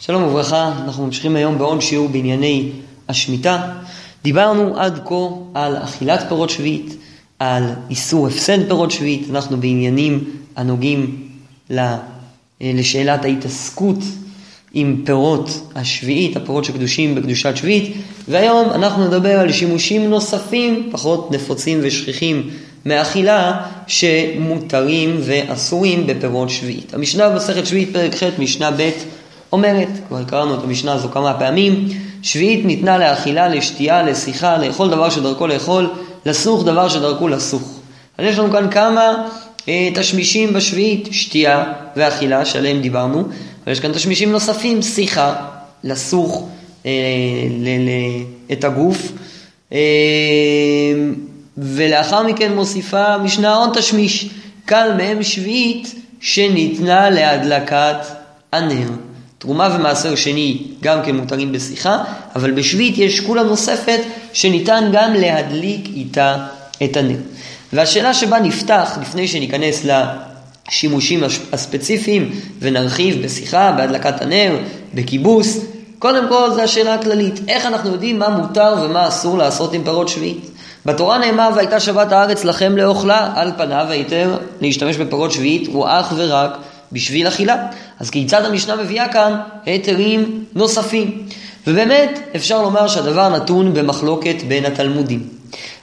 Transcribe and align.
שלום 0.00 0.22
וברכה, 0.22 0.72
אנחנו 0.84 1.06
ממשיכים 1.06 1.36
היום 1.36 1.58
בעוד 1.58 1.80
שיעור 1.80 2.08
בענייני 2.08 2.70
השמיטה. 3.08 3.72
דיברנו 4.22 4.80
עד 4.80 5.00
כה 5.04 5.14
על 5.54 5.76
אכילת 5.76 6.24
פירות 6.28 6.50
שביעית, 6.50 6.96
על 7.38 7.62
איסור 7.90 8.26
הפסד 8.26 8.66
פירות 8.66 8.90
שביעית, 8.90 9.26
אנחנו 9.30 9.56
בעניינים 9.56 10.24
הנוגעים 10.56 11.28
לשאלת 12.60 13.24
ההתעסקות 13.24 13.98
עם 14.74 15.02
פירות 15.04 15.70
השביעית, 15.74 16.36
הפירות 16.36 16.64
שקדושים 16.64 17.14
בקדושת 17.14 17.56
שביעית, 17.56 17.96
והיום 18.28 18.70
אנחנו 18.70 19.06
נדבר 19.06 19.40
על 19.40 19.52
שימושים 19.52 20.10
נוספים, 20.10 20.88
פחות 20.92 21.30
נפוצים 21.30 21.78
ושכיחים 21.82 22.50
מאכילה, 22.86 23.66
שמותרים 23.86 25.16
ואסורים 25.20 26.06
בפירות 26.06 26.50
שביעית. 26.50 26.94
המשנה 26.94 27.28
במסכת 27.28 27.66
שביעית 27.66 27.88
פרק 27.92 28.14
ח' 28.14 28.38
משנה 28.38 28.70
ב' 28.70 28.90
אומרת, 29.56 29.88
כבר 30.08 30.24
קראנו 30.24 30.54
את 30.54 30.64
המשנה 30.64 30.92
הזו 30.92 31.08
כמה 31.08 31.34
פעמים, 31.34 31.88
שביעית 32.22 32.64
ניתנה 32.64 32.98
לאכילה, 32.98 33.48
לשתייה, 33.48 34.02
לשיחה, 34.02 34.58
לאכול 34.58 34.90
דבר 34.90 35.10
שדרכו 35.10 35.46
לאכול, 35.46 35.90
לסוך 36.26 36.64
דבר 36.64 36.88
שדרכו 36.88 37.28
לסוך. 37.28 37.78
אז 38.18 38.26
יש 38.26 38.38
לנו 38.38 38.52
כאן 38.52 38.70
כמה 38.70 39.28
אה, 39.68 39.88
תשמישים 39.94 40.52
בשביעית, 40.52 41.08
שתייה 41.10 41.64
ואכילה 41.96 42.44
שעליהם 42.44 42.80
דיברנו, 42.80 43.24
ויש 43.66 43.80
כאן 43.80 43.92
תשמישים 43.92 44.32
נוספים, 44.32 44.82
שיחה, 44.82 45.34
לסוך 45.84 46.48
אה, 46.86 46.90
ל, 47.50 47.68
ל, 47.68 47.90
את 48.52 48.64
הגוף, 48.64 49.12
אה, 49.72 49.78
ולאחר 51.58 52.22
מכן 52.22 52.52
מוסיפה 52.54 53.18
משנה 53.18 53.54
עוד 53.54 53.70
תשמיש, 53.74 54.28
קל 54.64 54.90
מהם 54.96 55.22
שביעית 55.22 55.94
שניתנה 56.20 57.10
להדלקת 57.10 57.96
הנר. 58.52 59.05
תרומה 59.38 59.76
ומעשר 59.76 60.14
שני 60.14 60.62
גם 60.82 61.02
כן 61.02 61.16
מותרים 61.16 61.52
בשיחה, 61.52 61.98
אבל 62.36 62.50
בשביעית 62.50 62.98
יש 62.98 63.16
שקולה 63.16 63.42
נוספת 63.42 64.00
שניתן 64.32 64.88
גם 64.92 65.14
להדליק 65.14 65.86
איתה 65.96 66.36
את 66.84 66.96
הנר. 66.96 67.16
והשאלה 67.72 68.14
שבה 68.14 68.40
נפתח, 68.40 68.98
לפני 69.00 69.28
שניכנס 69.28 69.86
לשימושים 70.68 71.20
הספציפיים 71.52 72.30
ונרחיב 72.60 73.24
בשיחה, 73.24 73.72
בהדלקת 73.76 74.22
הנר, 74.22 74.58
בכיבוס, 74.94 75.58
קודם 75.98 76.28
כל 76.28 76.50
זו 76.54 76.60
השאלה 76.60 76.94
הכללית, 76.94 77.40
איך 77.48 77.66
אנחנו 77.66 77.92
יודעים 77.92 78.18
מה 78.18 78.28
מותר 78.28 78.74
ומה 78.82 79.08
אסור 79.08 79.38
לעשות 79.38 79.72
עם 79.72 79.84
פירות 79.84 80.08
שביעית? 80.08 80.50
בתורה 80.86 81.18
נאמר 81.18 81.50
והייתה 81.54 81.80
שבת 81.80 82.12
הארץ 82.12 82.44
לכם 82.44 82.76
לאוכלה, 82.76 83.32
על 83.34 83.52
פניו 83.56 83.86
היתר 83.90 84.36
להשתמש 84.60 84.96
בפירות 84.96 85.32
שביעית 85.32 85.68
הוא 85.72 85.86
אך 85.88 86.12
ורק 86.16 86.56
בשביל 86.92 87.28
אכילה. 87.28 87.66
אז 88.00 88.10
כיצד 88.10 88.44
המשנה 88.44 88.76
מביאה 88.76 89.08
כאן 89.08 89.40
היתרים 89.66 90.44
נוספים? 90.54 91.26
ובאמת 91.66 92.20
אפשר 92.36 92.62
לומר 92.62 92.88
שהדבר 92.88 93.28
נתון 93.28 93.74
במחלוקת 93.74 94.36
בין 94.48 94.64
התלמודים. 94.64 95.28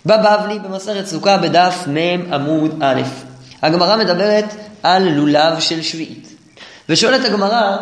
בבבלי 0.05 0.59
במסכת 0.59 1.05
סוכה 1.05 1.37
בדף 1.37 1.87
מ 1.87 1.97
עמוד 2.33 2.71
א', 2.81 3.01
הגמרא 3.61 3.97
מדברת 3.97 4.55
על 4.83 5.09
לולב 5.09 5.59
של 5.59 5.81
שביעית. 5.81 6.27
ושואלת 6.89 7.25
הגמרא, 7.25 7.77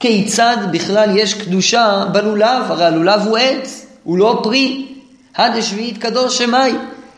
כיצד 0.00 0.56
בכלל 0.70 1.18
יש 1.18 1.34
קדושה 1.34 2.04
בלולב? 2.12 2.62
הרי 2.68 2.84
הלולב 2.84 3.26
הוא 3.26 3.38
עץ, 3.38 3.86
הוא 4.04 4.18
לא 4.18 4.40
פרי. 4.42 4.86
עד 5.34 5.60
שביעית 5.60 5.98
קדוש 5.98 6.38
שמאי. 6.38 6.72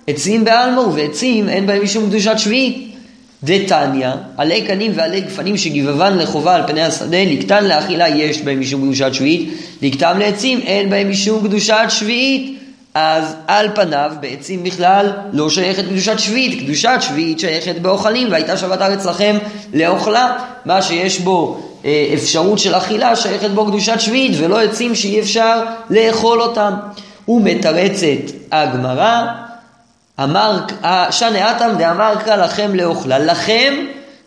עצים 0.06 0.44
בעלמו 0.44 0.92
ועצים 0.94 1.48
אין 1.48 1.66
בהם 1.66 1.82
משום 1.82 2.08
קדושת 2.08 2.38
שביעית. 2.38 2.91
דתניא, 3.44 4.10
עלי 4.36 4.62
קנים 4.62 4.92
ועלי 4.94 5.20
גפנים 5.20 5.56
שגבבן 5.56 6.18
לחובה 6.18 6.54
על 6.54 6.62
פני 6.66 6.82
השדה, 6.82 7.24
לקטן 7.24 7.64
לאכילה 7.64 8.08
יש 8.08 8.42
בהם 8.42 8.60
משום 8.60 8.82
קדושת 8.82 9.14
שביעית, 9.14 9.50
לקטם 9.82 10.18
לעצים 10.18 10.60
אין 10.60 10.90
בהם 10.90 11.10
משום 11.10 11.48
קדושת 11.48 11.86
שביעית. 11.88 12.58
אז 12.94 13.34
על 13.46 13.68
פניו 13.74 14.12
בעצים 14.20 14.62
בכלל 14.62 15.12
לא 15.32 15.50
שייכת 15.50 15.84
קדושת 15.84 16.18
שביעית, 16.18 16.62
קדושת 16.64 16.98
שביעית 17.00 17.40
שייכת 17.40 17.78
באוכלים 17.78 18.28
והייתה 18.30 18.56
שבת 18.56 18.80
הארץ 18.80 19.04
לכם 19.04 19.38
לאוכלה, 19.74 20.36
מה 20.64 20.82
שיש 20.82 21.20
בו 21.20 21.60
אה, 21.84 22.10
אפשרות 22.14 22.58
של 22.58 22.74
אכילה 22.74 23.16
שייכת 23.16 23.50
בו 23.50 23.66
קדושת 23.66 24.00
שביעית 24.00 24.32
ולא 24.38 24.60
עצים 24.60 24.94
שאי 24.94 25.20
אפשר 25.20 25.62
לאכול 25.90 26.40
אותם. 26.42 26.72
ומתרצת 27.28 28.32
הגמרא 28.52 29.22
אמר, 30.24 30.58
שנה 31.10 31.50
אטם 31.50 31.70
דאמר 31.78 32.14
קרא 32.24 32.36
לכם 32.36 32.74
לאוכלה. 32.74 33.18
לכם 33.18 33.74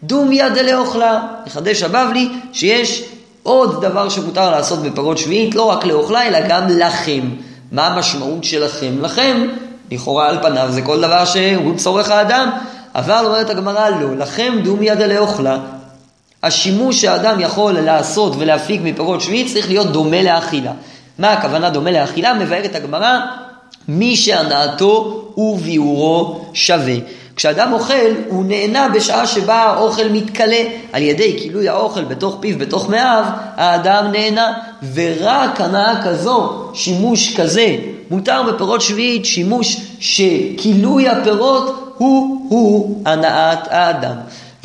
דומיה 0.04 0.50
דלאוכלה. 0.50 1.20
מחדש 1.48 1.84
הבבלי 1.84 2.30
שיש 2.54 3.04
עוד 3.44 3.82
דבר 3.82 4.10
שמותר 4.10 4.52
לעשות 4.52 4.84
בפרות 4.84 5.18
שביעית, 5.18 5.56
לא 5.56 5.64
רק 5.64 5.86
לאוכלה, 5.86 6.28
אלא 6.28 6.40
גם 6.48 6.68
לכם. 6.68 7.22
מה 7.72 7.88
המשמעות 7.88 8.44
שלכם? 8.44 8.94
לכם, 9.02 9.48
לכאורה 9.92 10.30
על 10.30 10.38
פניו 10.42 10.68
זה 10.72 10.82
כל 10.82 11.02
דבר 11.02 11.26
שהוא 11.26 11.78
צורך 11.78 12.12
האדם, 12.12 12.50
אבל 12.96 13.26
אומרת 13.26 13.50
הגמרא 13.50 13.90
לא, 13.90 14.16
לכם 14.18 14.54
דומיה 14.64 14.96
דלאוכלה. 14.96 15.58
השימוש 16.44 17.02
שהאדם 17.02 17.40
יכול 17.40 17.74
לעשות 17.74 18.34
ולהפיק 18.40 18.82
מפירות 18.84 19.22
שביעית 19.22 19.54
צריך 19.54 19.68
להיות 19.70 19.92
דומה 19.92 20.22
לאכילה. 20.22 20.72
מה 21.20 21.34
הכוונה 21.34 21.70
דומה 21.70 21.92
לאכילה? 21.92 22.34
מבארת 22.34 22.76
הגמרא 22.76 23.20
מי 23.88 24.16
שהנאתו 24.16 25.22
וביאורו 25.38 26.46
שווה. 26.54 26.96
כשאדם 27.36 27.74
אוכל, 27.74 27.94
הוא 28.28 28.46
נהנה 28.46 28.90
בשעה 28.90 29.28
שבה 29.28 29.56
האוכל 29.56 30.10
מתכלה. 30.12 30.64
על 30.94 31.02
ידי 31.02 31.36
כילוי 31.40 31.70
האוכל 31.70 32.04
בתוך 32.04 32.38
פיו, 32.40 32.60
בתוך 32.60 32.90
מאיו, 32.90 33.24
האדם 33.56 34.12
נהנה. 34.12 34.54
ורק 34.94 35.62
הנאה 35.62 36.04
כזו, 36.04 36.54
שימוש 36.74 37.36
כזה, 37.36 37.76
מותר 38.12 38.44
בפירות 38.44 38.82
שביעית, 38.82 39.26
שימוש 39.26 39.78
שכילוי 40.00 41.10
הפירות 41.10 41.94
הוא-הוא 41.98 43.02
הנאת 43.06 43.68
האדם. 43.70 44.16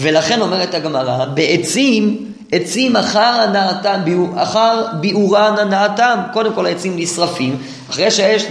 ולכן 0.00 0.40
אומרת 0.40 0.74
הגמרא, 0.74 1.24
בעצים 1.24 2.29
עצים 2.52 2.96
אחר 2.96 3.20
הנאתם, 3.20 4.00
אחר 4.36 4.86
ביעורן 5.00 5.54
הנאתם, 5.58 6.18
קודם 6.32 6.52
כל 6.52 6.66
העצים 6.66 6.92
נשרפים, 6.96 7.56
אחרי 7.90 8.10
שהאש, 8.10 8.46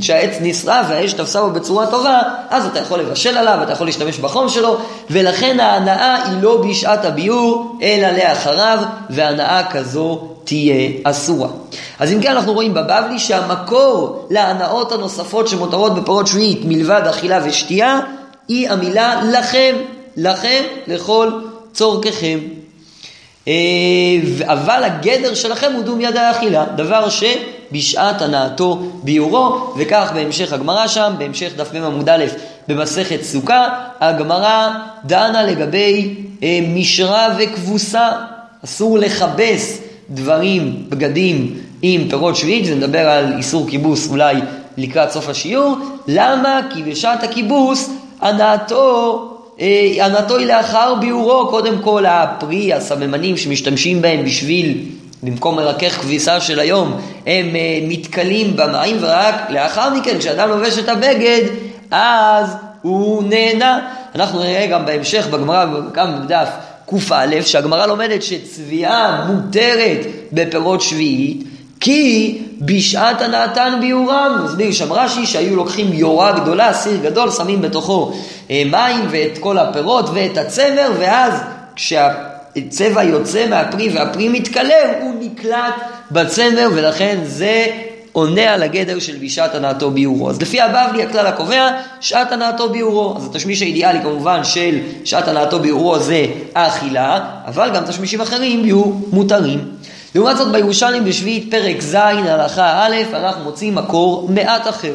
שהעץ 0.00 0.36
נשרף 0.40 0.86
והאש 0.88 1.12
תפסה 1.12 1.40
בו 1.40 1.50
בצורה 1.50 1.86
טובה, 1.86 2.20
אז 2.50 2.66
אתה 2.66 2.78
יכול 2.78 2.98
לבשל 3.00 3.38
עליו, 3.38 3.58
אתה 3.62 3.72
יכול 3.72 3.86
להשתמש 3.86 4.18
בחום 4.18 4.48
שלו, 4.48 4.78
ולכן 5.10 5.60
ההנאה 5.60 6.24
היא 6.24 6.42
לא 6.42 6.62
בשעת 6.62 7.04
הביעור, 7.04 7.78
אלא 7.82 8.08
לאחריו, 8.10 8.78
והנאה 9.10 9.62
כזו 9.70 10.20
תהיה 10.44 10.90
אסורה. 11.04 11.48
אז 11.98 12.12
אם 12.12 12.22
כן 12.22 12.30
אנחנו 12.30 12.52
רואים 12.52 12.74
בבבלי 12.74 13.18
שהמקור 13.18 14.26
להנאות 14.30 14.92
הנוספות 14.92 15.48
שמותרות 15.48 15.94
בפרות 15.94 16.26
שביעית 16.26 16.60
מלבד 16.64 17.02
אכילה 17.10 17.40
ושתייה, 17.44 18.00
היא 18.48 18.70
המילה 18.70 19.20
לכם, 19.24 19.76
לכם 20.16 20.62
לכל 20.86 21.30
צורככם. 21.72 22.38
אה, 23.48 23.52
אבל 24.44 24.84
הגדר 24.84 25.34
שלכם 25.34 25.72
הוא 25.74 25.82
דום 25.82 26.00
יד 26.00 26.16
האכילה, 26.16 26.64
דבר 26.76 27.08
שבשעת 27.08 28.22
הנאתו 28.22 28.78
ביורו, 29.02 29.74
וכך 29.78 30.10
בהמשך 30.14 30.52
הגמרא 30.52 30.86
שם, 30.86 31.12
בהמשך 31.18 31.52
דף 31.56 31.74
מ 31.74 31.84
עמוד 31.84 32.08
א' 32.08 32.24
במסכת 32.68 33.22
סוכה, 33.22 33.68
הגמרא 34.00 34.68
דנה 35.04 35.42
לגבי 35.42 36.14
אה, 36.42 36.60
משרה 36.74 37.28
וכבוסה, 37.38 38.08
אסור 38.64 38.98
לכבס 38.98 39.78
דברים, 40.10 40.84
בגדים 40.88 41.54
עם 41.82 42.08
פירות 42.08 42.36
שביעית, 42.36 42.64
ונדבר 42.68 43.08
על 43.08 43.36
איסור 43.36 43.68
כיבוס 43.68 44.08
אולי 44.10 44.36
לקראת 44.76 45.10
סוף 45.10 45.28
השיעור, 45.28 45.76
למה? 46.08 46.60
כי 46.74 46.82
בשעת 46.82 47.22
הכיבוס 47.22 47.90
הנאתו 48.20 49.39
אה, 49.60 50.06
הנאתו 50.06 50.36
היא 50.36 50.46
לאחר 50.46 50.94
ביאורו, 50.94 51.48
קודם 51.50 51.78
כל 51.82 52.06
הפרי, 52.06 52.72
הסממנים 52.72 53.36
שמשתמשים 53.36 54.02
בהם 54.02 54.24
בשביל, 54.24 54.78
במקום 55.22 55.56
מרכך 55.56 56.00
כביסה 56.00 56.40
של 56.40 56.60
היום, 56.60 56.92
הם 57.26 57.56
אה, 57.56 57.78
מתכלים 57.82 58.56
במים, 58.56 58.96
ורק 59.00 59.50
לאחר 59.50 59.94
מכן, 59.94 60.18
כשאדם 60.18 60.48
לובש 60.48 60.78
את 60.78 60.88
הבגד, 60.88 61.42
אז 61.90 62.56
הוא 62.82 63.22
נהנה. 63.22 63.88
אנחנו 64.14 64.38
נראה 64.38 64.66
גם 64.66 64.86
בהמשך 64.86 65.26
בגמרא, 65.26 65.66
גם 65.92 66.22
בדף 66.22 66.48
קא, 67.08 67.42
שהגמרא 67.42 67.86
לומדת 67.86 68.22
שצביעה 68.22 69.26
מותרת 69.28 70.06
בפירות 70.32 70.80
שביעית, 70.80 71.44
כי 71.80 72.38
בשעת 72.60 73.22
הנאתן 73.22 73.78
ביורם, 73.80 74.42
מסביר 74.44 74.72
שם 74.72 74.92
רש"י 74.92 75.26
שהיו 75.26 75.56
לוקחים 75.56 75.92
יורה 75.92 76.32
גדולה, 76.32 76.72
סיר 76.72 76.96
גדול, 77.02 77.30
שמים 77.30 77.62
בתוכו 77.62 78.12
אה, 78.50 78.62
מים 78.66 79.06
ואת 79.10 79.38
כל 79.38 79.58
הפירות 79.58 80.08
ואת 80.14 80.38
הצמר, 80.38 80.92
ואז 80.98 81.34
כשהצבע 81.76 83.02
יוצא 83.02 83.46
מהפרי 83.48 83.88
והפרי 83.88 84.28
מתקלר, 84.28 84.92
הוא 85.02 85.14
נקלט 85.20 85.74
בצמר, 86.10 86.68
ולכן 86.74 87.18
זה 87.24 87.66
עונה 88.12 88.54
על 88.54 88.62
הגדר 88.62 88.98
של 88.98 89.16
בשעת 89.22 89.54
הנאתו 89.54 89.90
ביורו. 89.90 90.30
אז 90.30 90.42
לפי 90.42 90.60
הבבלי 90.60 91.02
הכלל 91.02 91.26
הקובע, 91.26 91.70
שעת 92.00 92.32
הנאתו 92.32 92.68
ביורו. 92.68 93.16
אז 93.16 93.26
התשמיש 93.26 93.62
האידיאלי 93.62 94.02
כמובן 94.02 94.44
של 94.44 94.78
שעת 95.04 95.28
הנאתו 95.28 95.58
ביורו 95.58 95.98
זה 95.98 96.26
האכילה, 96.54 97.20
אבל 97.46 97.70
גם 97.74 97.84
תשמישים 97.84 98.20
אחרים 98.20 98.64
יהיו 98.64 98.84
מותרים. 99.12 99.79
לעומת 100.14 100.36
זאת 100.36 100.52
בירושלים 100.52 101.04
בשביעית 101.04 101.50
פרק 101.50 101.80
ז' 101.80 101.94
הלכה 101.94 102.86
א', 102.86 102.96
אנחנו 103.14 103.44
מוצאים 103.44 103.74
מקור 103.74 104.28
מעט 104.30 104.68
אחר. 104.68 104.94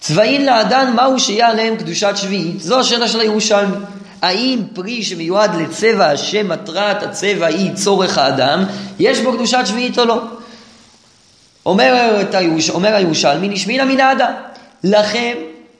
צבאין 0.00 0.46
לאדן 0.46 0.92
מהו 0.96 1.20
שיהיה 1.20 1.48
עליהם 1.48 1.76
קדושת 1.76 2.12
שביעית? 2.16 2.60
זו 2.60 2.80
השאלה 2.80 3.08
של 3.08 3.20
הירושלמי. 3.20 3.76
האם 4.22 4.58
פרי 4.74 5.02
שמיועד 5.02 5.54
לצבע 5.54 6.16
שמטרת 6.16 7.02
הצבע 7.02 7.46
היא 7.46 7.74
צורך 7.74 8.18
האדם, 8.18 8.64
יש 8.98 9.20
בו 9.20 9.32
קדושת 9.32 9.62
שביעית 9.64 9.98
או 9.98 10.04
לא? 10.04 10.20
אומר, 11.66 12.16
הירוש... 12.32 12.70
אומר 12.70 12.94
הירושלמי, 12.94 13.48
נשמינה 13.48 13.84
מן 13.84 14.00
האדם. 14.00 14.32
לכם, 14.84 15.32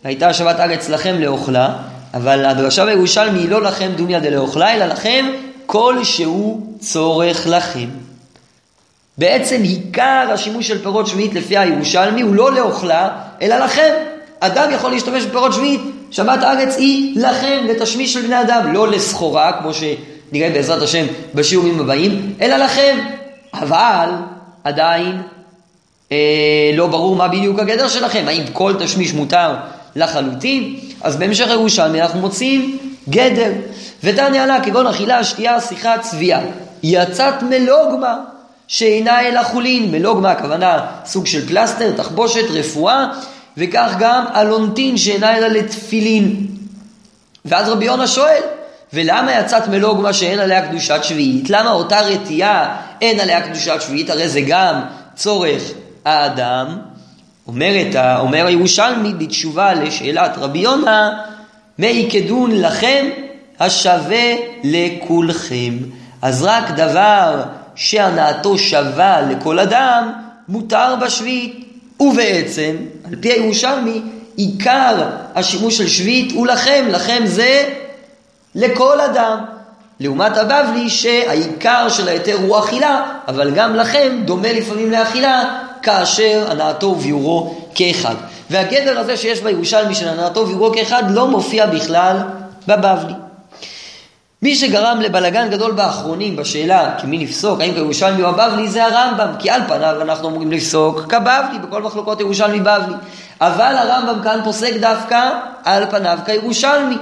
הייתה 0.04 0.28
השבת 0.28 0.60
הארץ 0.60 0.88
לכם 0.88 1.20
לאוכלה, 1.20 1.76
אבל 2.14 2.44
הדרשה 2.44 2.84
בירושלמי 2.84 3.38
היא 3.38 3.48
לא 3.48 3.62
לכם 3.62 3.90
דומיה 3.96 4.20
דלאוכלה, 4.20 4.74
אלא 4.74 4.84
לכם 4.84 5.26
כל 5.66 6.04
שהוא 6.04 6.66
צורך 6.80 7.46
לכם. 7.46 7.88
בעצם 9.18 9.62
עיקר 9.62 10.26
השימוש 10.32 10.68
של 10.68 10.82
פירות 10.82 11.06
שביעית 11.06 11.34
לפי 11.34 11.58
הירושלמי 11.58 12.22
הוא 12.22 12.34
לא 12.34 12.52
לאוכלה, 12.52 13.08
אלא 13.42 13.56
לכם. 13.56 13.92
אדם 14.40 14.70
יכול 14.72 14.90
להשתמש 14.90 15.24
בפירות 15.24 15.52
שביעית, 15.52 15.80
שבת 16.10 16.42
הארץ 16.42 16.76
היא 16.76 17.20
לכם, 17.20 17.66
לתשמיש 17.68 18.12
של 18.12 18.22
בני 18.22 18.40
אדם, 18.40 18.72
לא 18.72 18.88
לסחורה, 18.88 19.52
כמו 19.52 19.70
שנראה 19.74 20.50
בעזרת 20.50 20.82
השם 20.82 21.06
בשיעורים 21.34 21.80
הבאים, 21.80 22.34
אלא 22.40 22.56
לכם. 22.56 22.98
אבל 23.54 24.08
עדיין 24.64 25.22
אה, 26.12 26.70
לא 26.74 26.86
ברור 26.86 27.16
מה 27.16 27.28
בדיוק 27.28 27.58
הגדר 27.58 27.88
שלכם, 27.88 28.24
האם 28.26 28.42
כל 28.52 28.74
תשמיש 28.78 29.14
מותר 29.14 29.54
לחלוטין? 29.96 30.76
אז 31.00 31.16
בהמשך 31.16 31.46
ירושלמי 31.50 32.02
אנחנו 32.02 32.20
מוצאים 32.20 32.78
גדר. 33.08 33.52
ותניא 34.04 34.42
עלה 34.42 34.60
כגון 34.60 34.86
אכילה, 34.86 35.24
שתייה, 35.24 35.60
שיחה, 35.60 35.98
צביעה. 35.98 36.40
יצאת 36.82 37.42
מלוגמה 37.42 38.16
שאינה 38.68 39.20
אלא 39.20 39.42
חולין. 39.42 39.90
מלוגמה 39.90 40.30
הכוונה 40.30 40.86
סוג 41.04 41.26
של 41.26 41.48
פלסטר, 41.48 41.92
תחבושת, 41.96 42.50
רפואה, 42.50 43.06
וכך 43.56 43.94
גם 43.98 44.24
אלונטין 44.36 44.96
שאינה 44.96 45.36
אלא 45.36 45.46
לתפילין. 45.46 46.46
ואז 47.44 47.68
רבי 47.68 47.84
יונה 47.84 48.06
שואל, 48.06 48.42
ולמה 48.92 49.32
יצאת 49.32 49.68
מלוגמה 49.68 50.12
שאין 50.12 50.38
עליה 50.38 50.68
קדושת 50.68 51.04
שביעית? 51.04 51.50
למה 51.50 51.72
אותה 51.72 52.00
רתיעה 52.00 52.76
אין 53.00 53.20
עליה 53.20 53.40
קדושת 53.40 53.80
שביעית? 53.80 54.10
הרי 54.10 54.28
זה 54.28 54.40
גם 54.46 54.80
צורך 55.14 55.62
האדם. 56.04 56.78
אומרת, 57.46 57.96
אומר 58.18 58.46
הירושלמי 58.46 59.12
בתשובה 59.14 59.74
לשאלת 59.74 60.38
רבי 60.38 60.58
יונה, 60.58 61.10
מי 61.78 62.08
כדון 62.12 62.50
לכם 62.60 63.06
השווה 63.64 64.34
לכולכם. 64.64 65.74
אז 66.22 66.42
רק 66.42 66.70
דבר 66.70 67.42
שהנאתו 67.74 68.58
שווה 68.58 69.20
לכל 69.20 69.58
אדם, 69.58 70.12
מותר 70.48 70.94
בשביעית. 71.00 71.64
ובעצם, 72.00 72.76
על 73.04 73.16
פי 73.20 73.28
הירושלמי, 73.32 74.02
עיקר 74.36 74.94
השימוש 75.34 75.78
של 75.78 75.88
שביעית 75.88 76.32
הוא 76.32 76.46
לכם, 76.46 76.84
לכם 76.90 77.22
זה 77.26 77.64
לכל 78.54 79.00
אדם. 79.00 79.38
לעומת 80.00 80.36
הבבלי 80.36 80.90
שהעיקר 80.90 81.88
של 81.88 82.08
ההיתר 82.08 82.36
הוא 82.42 82.58
אכילה, 82.58 83.02
אבל 83.28 83.50
גם 83.50 83.74
לכם 83.74 84.20
דומה 84.24 84.52
לפעמים 84.52 84.90
לאכילה, 84.90 85.60
כאשר 85.82 86.46
הנאתו 86.50 86.86
וביורו 86.86 87.54
כאחד. 87.74 88.14
והגדר 88.50 88.98
הזה 88.98 89.16
שיש 89.16 89.40
בירושלמי 89.40 89.94
של 89.94 90.08
הנאתו 90.08 90.40
וביורו 90.40 90.72
כאחד 90.72 91.02
לא 91.10 91.28
מופיע 91.28 91.66
בכלל 91.66 92.16
בבבלי. 92.68 93.14
מי 94.44 94.54
שגרם 94.54 95.00
לבלגן 95.00 95.50
גדול 95.50 95.72
באחרונים 95.72 96.36
בשאלה 96.36 96.94
כמי 96.98 97.18
נפסוק, 97.18 97.60
האם 97.60 97.74
כירושלמי 97.74 98.22
או 98.22 98.28
הבבלי, 98.28 98.68
זה 98.68 98.84
הרמב"ם, 98.84 99.28
כי 99.38 99.50
על 99.50 99.60
פניו 99.68 100.02
אנחנו 100.02 100.28
אמורים 100.28 100.52
לפסוק 100.52 101.00
כבבלי, 101.00 101.58
בכל 101.62 101.82
מחלוקות 101.82 102.20
ירושלמי 102.20 102.60
בבלי. 102.60 102.94
אבל 103.40 103.74
הרמב"ם 103.78 104.22
כאן 104.22 104.40
פוסק 104.44 104.76
דווקא 104.80 105.30
על 105.64 105.84
פניו 105.90 106.18
כירושלמי. 106.26 106.94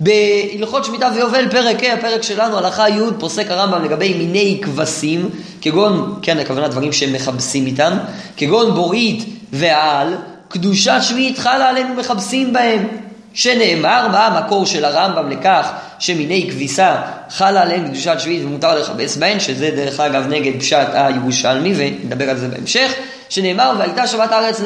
בהלכות 0.00 0.84
שמיטה 0.84 1.08
ויובל, 1.14 1.48
פרק 1.50 1.84
ה', 1.84 1.92
הפרק 1.92 2.22
שלנו, 2.22 2.58
הלכה 2.58 2.88
י', 2.88 3.00
פוסק 3.18 3.50
הרמב"ם 3.50 3.84
לגבי 3.84 4.14
מיני 4.14 4.60
כבשים, 4.62 5.30
כגון, 5.60 6.18
כן, 6.22 6.38
הכוונה 6.38 6.68
דברים 6.68 6.92
שהם 6.92 7.12
מכבסים 7.12 7.66
איתם, 7.66 7.98
כגון 8.36 8.74
בורית 8.74 9.24
ועל, 9.52 10.14
קדושת 10.48 10.98
שביעית 11.00 11.38
חלה 11.38 11.68
עלינו 11.68 11.94
מכבסים 11.94 12.52
בהם. 12.52 13.05
שנאמר, 13.36 14.08
מה 14.12 14.26
המקור 14.26 14.66
של 14.66 14.84
הרמב"ם 14.84 15.30
לכך 15.30 15.70
שמיני 15.98 16.48
כביסה 16.50 16.96
חלה 17.30 17.62
עליהם 17.62 17.88
קדושת 17.88 18.20
שביעית 18.20 18.44
ומותר 18.44 18.78
לכבס 18.80 19.16
בהן, 19.16 19.40
שזה 19.40 19.70
דרך 19.76 20.00
אגב 20.00 20.26
נגד 20.28 20.60
פשט 20.60 20.86
הירושלמי, 20.92 21.74
ונדבר 21.76 22.30
על 22.30 22.36
זה 22.36 22.48
בהמשך, 22.48 22.92
שנאמר, 23.28 23.72
והייתה 23.78 24.06
שבת 24.06 24.32
הארץ 24.32 24.60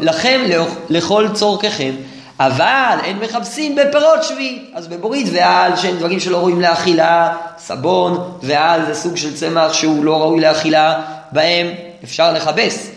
לכם 0.00 0.40
לכל 0.90 1.28
צורככם. 1.32 1.90
אבל 2.40 2.98
אין 3.04 3.18
מכבסים 3.18 3.76
בפירות 3.76 4.24
שביעית. 4.24 4.70
אז 4.74 4.88
בבורית 4.88 5.26
ועל, 5.32 5.76
שהם 5.76 5.96
דברים 5.96 6.20
שלא 6.20 6.36
ראויים 6.36 6.60
לאכילה, 6.60 7.32
סבון, 7.58 8.38
ועל 8.42 8.86
זה 8.86 8.94
סוג 8.94 9.16
של 9.16 9.34
צמח 9.34 9.72
שהוא 9.72 10.04
לא 10.04 10.22
ראוי 10.22 10.40
לאכילה, 10.40 11.00
בהם 11.32 11.66
אפשר 12.04 12.32
לכבס. 12.32 12.90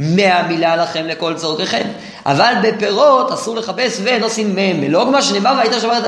מהמילה 0.00 0.76
לכם 0.76 1.06
לכל 1.06 1.34
צורככם. 1.34 1.88
אבל 2.26 2.54
בפירות 2.62 3.32
אסור 3.32 3.56
לכבס 3.56 4.00
ונושאים 4.04 4.54
מהם 4.54 4.80
מלוגמה, 4.80 5.22
שנאמר 5.22 5.54
והייתה 5.56 5.80
שבת, 5.80 6.02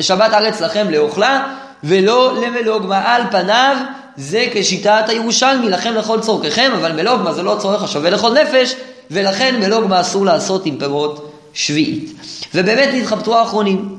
שבת 0.00 0.32
ארץ 0.32 0.60
לכם 0.60 0.90
לאוכלה, 0.90 1.54
ולא 1.84 2.34
למלוגמה. 2.42 3.14
על 3.14 3.22
פניו 3.30 3.76
זה 4.16 4.46
כשיטת 4.52 5.04
הירושלמי, 5.08 5.68
לכם 5.68 5.94
לכל 5.94 6.20
צורככם, 6.20 6.70
אבל 6.76 6.92
מלוגמה 6.92 7.32
זה 7.32 7.42
לא 7.42 7.56
צורך 7.60 7.82
השווה 7.82 8.10
לכל 8.10 8.32
נפש, 8.32 8.74
ולכן 9.10 9.60
מלוגמה 9.60 10.00
אסור 10.00 10.24
לעשות 10.24 10.66
עם 10.66 10.78
פירות 10.78 11.32
שביעית. 11.54 12.12
ובאמת 12.54 12.88
נתחבטו 12.92 13.38
האחרונים 13.38 13.98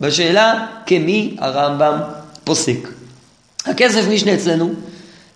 בשאלה 0.00 0.66
כמי 0.86 1.36
הרמב"ם 1.38 1.98
פוסק. 2.44 2.88
הכסף 3.66 4.04
משנה 4.08 4.34
אצלנו 4.34 4.70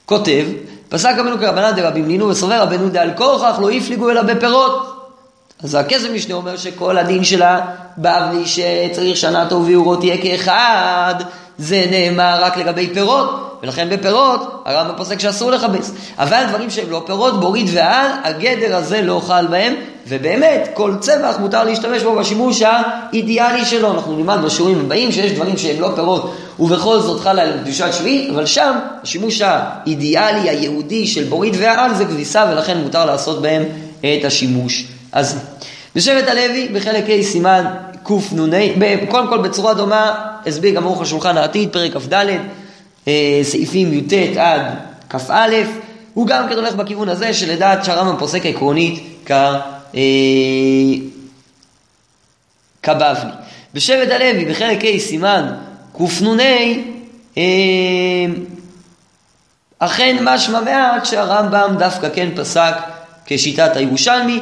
כותב, 0.07 0.45
פסק 0.93 1.15
רבנו 1.19 1.39
כרבנן 1.39 1.77
דרבים 1.77 2.09
נינו 2.09 2.29
וסובר 2.29 2.63
רבנו 2.63 2.89
דעל 2.89 3.11
כורכך 3.17 3.59
לא 3.61 3.71
הפליגו 3.71 4.11
אלא 4.11 4.23
בפירות. 4.23 5.03
אז 5.63 5.75
הכסף 5.75 6.09
משנה 6.15 6.35
אומר 6.35 6.57
שכל 6.57 6.99
הדין 6.99 7.25
שלה 7.25 7.61
בבלי 7.99 8.47
שצריך 8.47 9.17
שנה 9.17 9.49
טוב 9.49 9.69
ואורו 9.69 9.97
תהיה 9.97 10.23
כאחד, 10.23 11.15
זה 11.59 11.87
נאמר 11.91 12.39
רק 12.41 12.57
לגבי 12.57 12.95
פירות, 12.95 13.52
ולכן 13.63 13.89
בפירות 13.91 14.63
הרמב"ם 14.65 14.97
פוסק 14.97 15.21
שאסור 15.21 15.51
לכבס. 15.51 15.93
אבל 16.19 16.45
דברים 16.49 16.71
שהם 16.71 16.91
לא 16.91 17.03
פירות, 17.07 17.41
בורית 17.41 17.67
ועל, 17.73 18.07
הגדר 18.25 18.77
הזה 18.77 19.03
לא 19.03 19.23
חל 19.27 19.47
בהם, 19.47 19.75
ובאמת 20.09 20.69
כל 20.75 20.95
צמח 21.01 21.39
מותר 21.39 21.65
להשתמש 21.65 22.03
בו 22.03 22.17
בשימוש 22.17 22.63
האידיאלי 22.63 23.65
שלו. 23.65 23.93
אנחנו 23.93 24.17
נלמד 24.17 24.39
בשיעורים 24.45 24.81
הבאים 24.81 25.13
שיש 25.13 25.33
דברים 25.33 25.57
שהם 25.57 25.81
לא 25.81 25.91
פירות 25.95 26.35
ובכל 26.59 26.99
זאת 26.99 27.21
חלה 27.21 27.43
עליהם 27.43 27.59
קדושת 27.65 27.93
שביעית, 27.93 28.31
אבל 28.31 28.47
שם 28.47 28.79
השימוש 29.03 29.43
האידיאלי 29.45 30.51
היהודי 30.51 31.07
של 31.07 31.25
בורית 31.25 31.55
ועל 31.59 31.95
זה 31.95 32.05
כביסה 32.05 32.47
ולכן 32.53 32.79
מותר 32.79 33.05
לעשות 33.05 33.43
בהם 33.43 33.63
את 34.01 34.25
השימוש 34.25 34.85
הזה. 35.13 35.39
בשבט 35.97 36.29
הלוי 36.29 36.69
בחלק 36.69 37.05
ה' 37.11 37.23
סימן 37.23 37.65
קנ"ה, 38.05 39.07
קודם 39.11 39.29
כל 39.29 39.39
בצורה 39.39 39.75
דומה 39.75 40.15
הסביר 40.47 40.75
גם 40.75 40.85
אורך 40.85 41.01
השולחן 41.01 41.37
העתיד, 41.37 41.69
פרק 41.73 41.93
כ"ד, 41.93 42.27
סעיפים 43.43 43.93
י"ט 43.93 44.13
עד 44.37 44.63
כ"א, 45.11 45.51
הוא 46.15 46.27
גם 46.27 46.49
כן 46.49 46.55
הולך 46.55 46.75
בכיוון 46.75 47.09
הזה 47.09 47.35
שלדעת 47.35 47.85
שהרמב"ם 47.85 48.19
פוסק 48.19 48.47
עקרונית 48.47 49.03
כ... 49.27 49.31
אה, 49.31 50.01
כבבלי. 52.83 53.31
בשבט 53.75 54.09
הלוי 54.11 54.45
בחלק 54.45 54.85
ה' 54.85 54.99
סימן 54.99 55.55
קנ"ה 55.99 56.43
אה, 57.39 57.43
אכן 59.79 60.17
משמע 60.21 60.61
מעט 60.61 61.07
שהרמב"ם 61.07 61.75
דווקא 61.79 62.09
כן 62.15 62.29
פסק 62.37 62.75
כשיטת 63.27 63.77
הירושלמי 63.77 64.41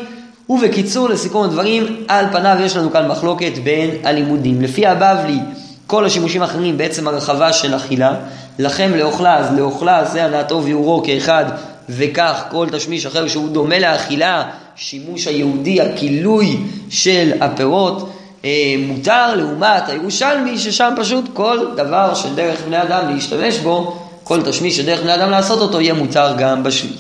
ובקיצור 0.49 1.09
לסיכום 1.09 1.45
הדברים 1.45 2.05
על 2.09 2.27
פניו 2.33 2.57
יש 2.61 2.77
לנו 2.77 2.91
כאן 2.93 3.09
מחלוקת 3.09 3.53
בין 3.65 3.91
הלימודים 4.05 4.63
לפי 4.63 4.87
הבבלי 4.87 5.39
כל 5.87 6.05
השימושים 6.05 6.43
האחרים 6.43 6.79
בעצם 6.79 7.09
הרחבה 7.09 7.53
של 7.53 7.77
אכילה 7.77 8.15
לכם 8.61 8.95
לאוכלה 8.95 9.37
אז 9.37 9.59
לאוכלה 9.59 10.05
זה 10.05 10.25
הנעתו 10.25 10.63
ויורו 10.65 11.03
כאחד 11.07 11.45
וכך 11.89 12.45
כל 12.51 12.67
תשמיש 12.73 13.07
אחר 13.07 13.29
שהוא 13.29 13.49
דומה 13.49 13.79
לאכילה 13.79 14.45
שימוש 14.77 15.27
היהודי 15.27 15.81
הכילוי 15.81 16.57
של 16.91 17.33
הפירות 17.41 18.13
אה, 18.45 18.75
מותר 18.79 19.35
לעומת 19.35 19.89
הירושלמי, 19.89 20.59
ששם 20.59 20.93
פשוט 20.97 21.25
כל 21.35 21.59
דבר 21.77 22.15
של 22.15 22.35
דרך 22.35 22.61
בני 22.67 22.83
אדם 22.83 23.15
להשתמש 23.15 23.59
בו, 23.59 23.99
כל 24.25 24.43
תשמיש 24.43 24.77
של 24.77 24.87
דרך 24.87 25.01
בני 25.01 25.15
אדם 25.15 25.31
לעשות 25.31 25.61
אותו, 25.61 25.81
יהיה 25.81 25.95
מותר 25.95 26.35
גם 26.39 26.63
בשביל. 26.63 26.93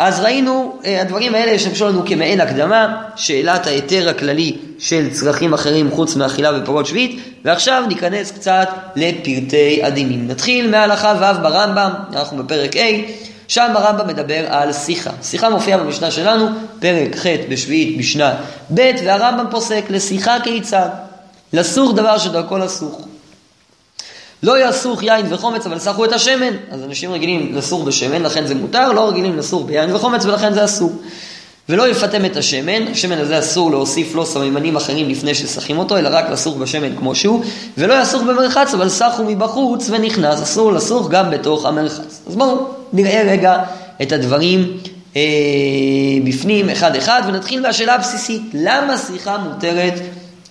אז 0.00 0.20
ראינו, 0.20 0.78
אה, 0.84 1.00
הדברים 1.00 1.34
האלה 1.34 1.52
ישמשו 1.52 1.88
לנו 1.88 2.02
כמעין 2.06 2.40
הקדמה, 2.40 3.02
שאלת 3.16 3.66
ההיתר 3.66 4.08
הכללי 4.08 4.56
של 4.78 5.10
צרכים 5.12 5.54
אחרים 5.54 5.90
חוץ 5.90 6.16
מאכילה 6.16 6.50
ופירות 6.58 6.86
שביעית, 6.86 7.20
ועכשיו 7.44 7.84
ניכנס 7.88 8.30
קצת 8.32 8.68
לפרטי 8.96 9.80
הדינים. 9.82 10.28
נתחיל 10.28 10.70
מהלכה 10.70 11.14
ו' 11.20 11.42
ברמב"ם, 11.42 11.90
אנחנו 12.12 12.38
בפרק 12.38 12.76
A, 12.76 12.78
שם 13.48 13.72
הרמב"ם 13.74 14.08
מדבר 14.08 14.44
על 14.48 14.72
שיחה. 14.72 15.10
שיחה 15.22 15.50
מופיעה 15.50 15.78
במשנה 15.78 16.10
שלנו, 16.10 16.46
פרק 16.78 17.16
ח' 17.16 17.26
בשביעית 17.48 17.98
משנה 17.98 18.34
ב', 18.74 18.90
והרמב"ם 19.04 19.46
פוסק 19.50 19.84
לשיחה 19.90 20.36
כיצד? 20.44 20.88
לסוך 21.52 21.94
דבר 21.94 22.18
שדרכו 22.18 22.58
לסוך. 22.58 23.09
לא 24.42 24.68
יסוך 24.68 25.02
יין 25.02 25.26
וחומץ, 25.28 25.66
אבל 25.66 25.78
סחו 25.78 26.04
את 26.04 26.12
השמן. 26.12 26.54
אז 26.70 26.82
אנשים 26.84 27.12
רגילים 27.12 27.56
לסוך 27.56 27.84
בשמן, 27.84 28.22
לכן 28.22 28.46
זה 28.46 28.54
מותר, 28.54 28.92
לא 28.92 29.08
רגילים 29.08 29.38
לסוך 29.38 29.66
ביין 29.66 29.94
וחומץ, 29.94 30.24
ולכן 30.24 30.54
זה 30.54 30.64
אסור. 30.64 30.92
ולא 31.68 31.88
יפטם 31.88 32.24
את 32.24 32.36
השמן, 32.36 32.88
השמן 32.92 33.18
הזה 33.18 33.38
אסור 33.38 33.70
להוסיף 33.70 34.14
לו 34.14 34.26
סממנים 34.26 34.76
אחרים 34.76 35.08
לפני 35.08 35.34
שסחים 35.34 35.78
אותו, 35.78 35.98
אלא 35.98 36.08
רק 36.12 36.30
לסוך 36.30 36.56
בשמן 36.56 36.96
כמו 36.96 37.14
שהוא, 37.14 37.44
ולא 37.78 38.02
יסוך 38.02 38.22
במרחץ, 38.22 38.74
אבל 38.74 38.88
סחו 38.88 39.24
מבחוץ 39.24 39.90
ונכנס, 39.90 40.42
אסור 40.42 40.72
לסוך 40.72 41.08
גם 41.10 41.30
בתוך 41.30 41.66
המרחץ. 41.66 42.22
אז 42.26 42.36
בואו 42.36 42.66
נראה 42.92 43.22
רגע 43.26 43.58
את 44.02 44.12
הדברים 44.12 44.76
אה, 45.16 45.22
בפנים 46.24 46.70
אחד 46.70 46.96
אחד, 46.96 47.22
ונתחיל 47.26 47.60
מהשאלה 47.60 47.94
הבסיסית, 47.94 48.42
למה 48.54 48.98
שיחה 48.98 49.38
מותרת 49.38 49.94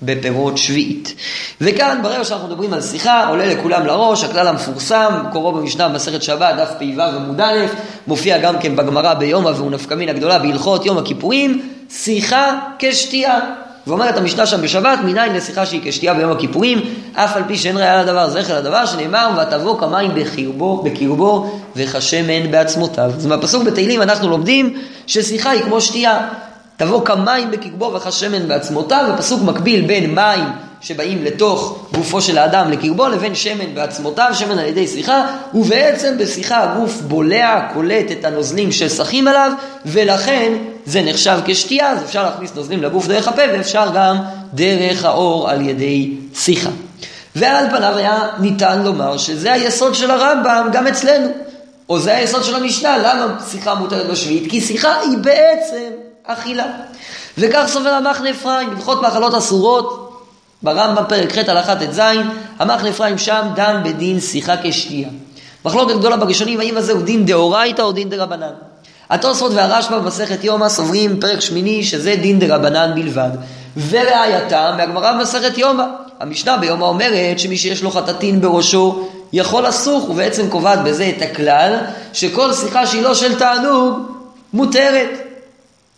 בפירות 0.01 0.57
שביעית. 0.57 1.15
וכאן, 1.61 1.99
ברגע 2.03 2.23
שאנחנו 2.23 2.47
מדברים 2.47 2.73
על 2.73 2.81
שיחה, 2.81 3.27
עולה 3.27 3.45
לכולם 3.45 3.85
לראש, 3.85 4.23
הכלל 4.23 4.47
המפורסם, 4.47 5.23
קורו 5.31 5.51
במשנה 5.51 5.89
במסכת 5.89 6.23
שבת, 6.23 6.55
דף 6.55 6.69
פ"ו 6.79 7.01
עמוד 7.01 7.41
א', 7.41 7.65
מופיע 8.07 8.37
גם 8.37 8.59
כן 8.59 8.75
בגמרא 8.75 9.13
ביומא 9.13 9.49
והוא 9.49 9.71
נפקא 9.71 9.93
מין 9.93 10.09
הגדולה 10.09 10.39
בהלכות 10.39 10.85
יום 10.85 10.97
הכיפורים, 10.97 11.61
שיחה 11.89 12.59
כשתייה. 12.79 13.39
ואומרת 13.87 14.17
המשנה 14.17 14.45
שם 14.45 14.61
בשבת, 14.61 14.99
מניין 15.03 15.33
לשיחה 15.33 15.65
שהיא 15.65 15.81
כשתייה 15.83 16.13
ביום 16.13 16.31
הכיפורים, 16.31 16.79
אף 17.13 17.35
על 17.35 17.43
פי 17.47 17.57
שאין 17.57 17.77
ראיה 17.77 18.03
לדבר 18.03 18.29
זכר 18.29 18.59
לדבר, 18.59 18.85
שנאמר, 18.85 19.29
ותבוא 19.41 19.79
כמים 19.79 20.11
בקרבו, 20.15 20.83
בקרבו 20.83 21.59
וכשמן 21.75 22.51
בעצמותיו. 22.51 23.11
אז 23.17 23.25
מהפסוק 23.25 23.63
בתהילים 23.63 24.01
אנחנו 24.01 24.29
לומדים 24.29 24.77
ששיחה 25.07 25.49
היא 25.49 25.61
כמו 25.61 25.81
שתייה. 25.81 26.27
תבוא 26.79 27.05
כמים 27.05 27.51
בקרבו 27.51 27.93
וכשמן 27.93 28.47
בעצמותיו, 28.47 29.05
ופסוק 29.13 29.41
מקביל 29.41 29.85
בין 29.85 30.15
מים 30.15 30.43
שבאים 30.81 31.23
לתוך 31.23 31.85
גופו 31.93 32.21
של 32.21 32.37
האדם 32.37 32.71
לקרבו 32.71 33.07
לבין 33.07 33.35
שמן 33.35 33.75
בעצמותיו, 33.75 34.29
שמן 34.33 34.59
על 34.59 34.65
ידי 34.65 34.87
שיחה, 34.87 35.25
ובעצם 35.53 36.15
בשיחה 36.19 36.63
הגוף 36.63 37.01
בולע, 37.01 37.61
קולט 37.73 38.11
את 38.11 38.25
הנוזלים 38.25 38.71
ששחים 38.71 39.27
עליו, 39.27 39.51
ולכן 39.85 40.53
זה 40.85 41.01
נחשב 41.01 41.39
כשתייה, 41.45 41.91
אז 41.91 42.03
אפשר 42.03 42.23
להכניס 42.23 42.51
נוזלים 42.55 42.83
לגוף 42.83 43.07
דרך 43.07 43.27
הפה, 43.27 43.41
ואפשר 43.53 43.85
גם 43.93 44.17
דרך 44.53 45.05
האור 45.05 45.49
על 45.49 45.61
ידי 45.69 46.11
שיחה. 46.35 46.69
ועל 47.35 47.69
פניו 47.69 47.97
היה 47.97 48.27
ניתן 48.39 48.81
לומר 48.83 49.17
שזה 49.17 49.53
היסוד 49.53 49.95
של 49.95 50.11
הרמב"ם 50.11 50.69
גם 50.73 50.87
אצלנו, 50.87 51.27
או 51.89 51.99
זה 51.99 52.15
היסוד 52.15 52.43
של 52.43 52.55
המשנה, 52.55 52.97
למה 52.97 53.35
שיחה 53.51 53.75
מותרת 53.75 54.07
בשביעית? 54.07 54.51
כי 54.51 54.61
שיחה 54.61 54.99
היא 54.99 55.17
בעצם 55.17 56.08
אכילה. 56.33 56.65
וכך 57.37 57.63
סובר 57.67 57.89
המחנה 57.89 58.29
אפרים, 58.29 58.69
הלכות 58.69 59.01
מאכלות 59.01 59.33
אסורות, 59.33 60.11
ברמב"ם 60.63 61.03
פרק 61.09 61.31
ח' 61.31 61.49
הלכה 61.49 61.75
ט"ז, 61.75 62.01
המחנה 62.59 62.89
אפרים 62.89 63.17
שם 63.17 63.47
דן 63.55 63.81
בדין 63.83 64.19
שיחה 64.19 64.55
כשתייה. 64.63 65.09
מחלוקת 65.65 65.95
גדולה 65.95 66.17
בראשונים, 66.17 66.59
האם 66.59 66.77
הזה 66.77 66.91
הוא 66.91 67.01
דין 67.01 67.25
דאורייתא 67.25 67.81
או 67.81 67.91
דין 67.91 68.09
דרבנן. 68.09 68.53
התוספות 69.09 69.51
והרשב"א 69.55 69.97
במסכת 69.97 70.43
יומא 70.43 70.69
סוברים 70.69 71.19
פרק 71.19 71.39
שמיני 71.39 71.83
שזה 71.83 72.15
דין 72.15 72.39
דרבנן 72.39 72.91
בלבד. 72.95 73.29
וראייתם 73.89 74.73
מהגמרא 74.77 75.11
במסכת 75.11 75.57
יומא. 75.57 75.83
המשנה 76.19 76.57
ביומא 76.57 76.83
אומרת 76.85 77.39
שמי 77.39 77.57
שיש 77.57 77.83
לו 77.83 77.91
חטטין 77.91 78.41
בראשו 78.41 79.07
יכול 79.33 79.67
לסוך, 79.67 80.09
ובעצם 80.09 80.49
קובעת 80.49 80.83
בזה 80.83 81.11
את 81.17 81.21
הכלל 81.21 81.75
שכל 82.13 82.53
שיחה 82.53 82.87
שהיא 82.87 83.01
לא 83.01 83.13
של 83.13 83.39
תענוג 83.39 83.99
מותרת. 84.53 85.28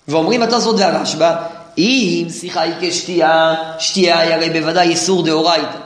ואומרים 0.08 0.44
התוספות 0.44 0.76
והרשב"א, 0.80 1.36
אם 1.78 2.26
שיחה 2.40 2.62
היא 2.62 2.74
כשתייה, 2.82 3.56
שתייה 3.80 4.20
היא 4.20 4.34
הרי 4.34 4.50
בוודאי 4.50 4.90
איסור 4.90 5.24
דאורייתא. 5.24 5.78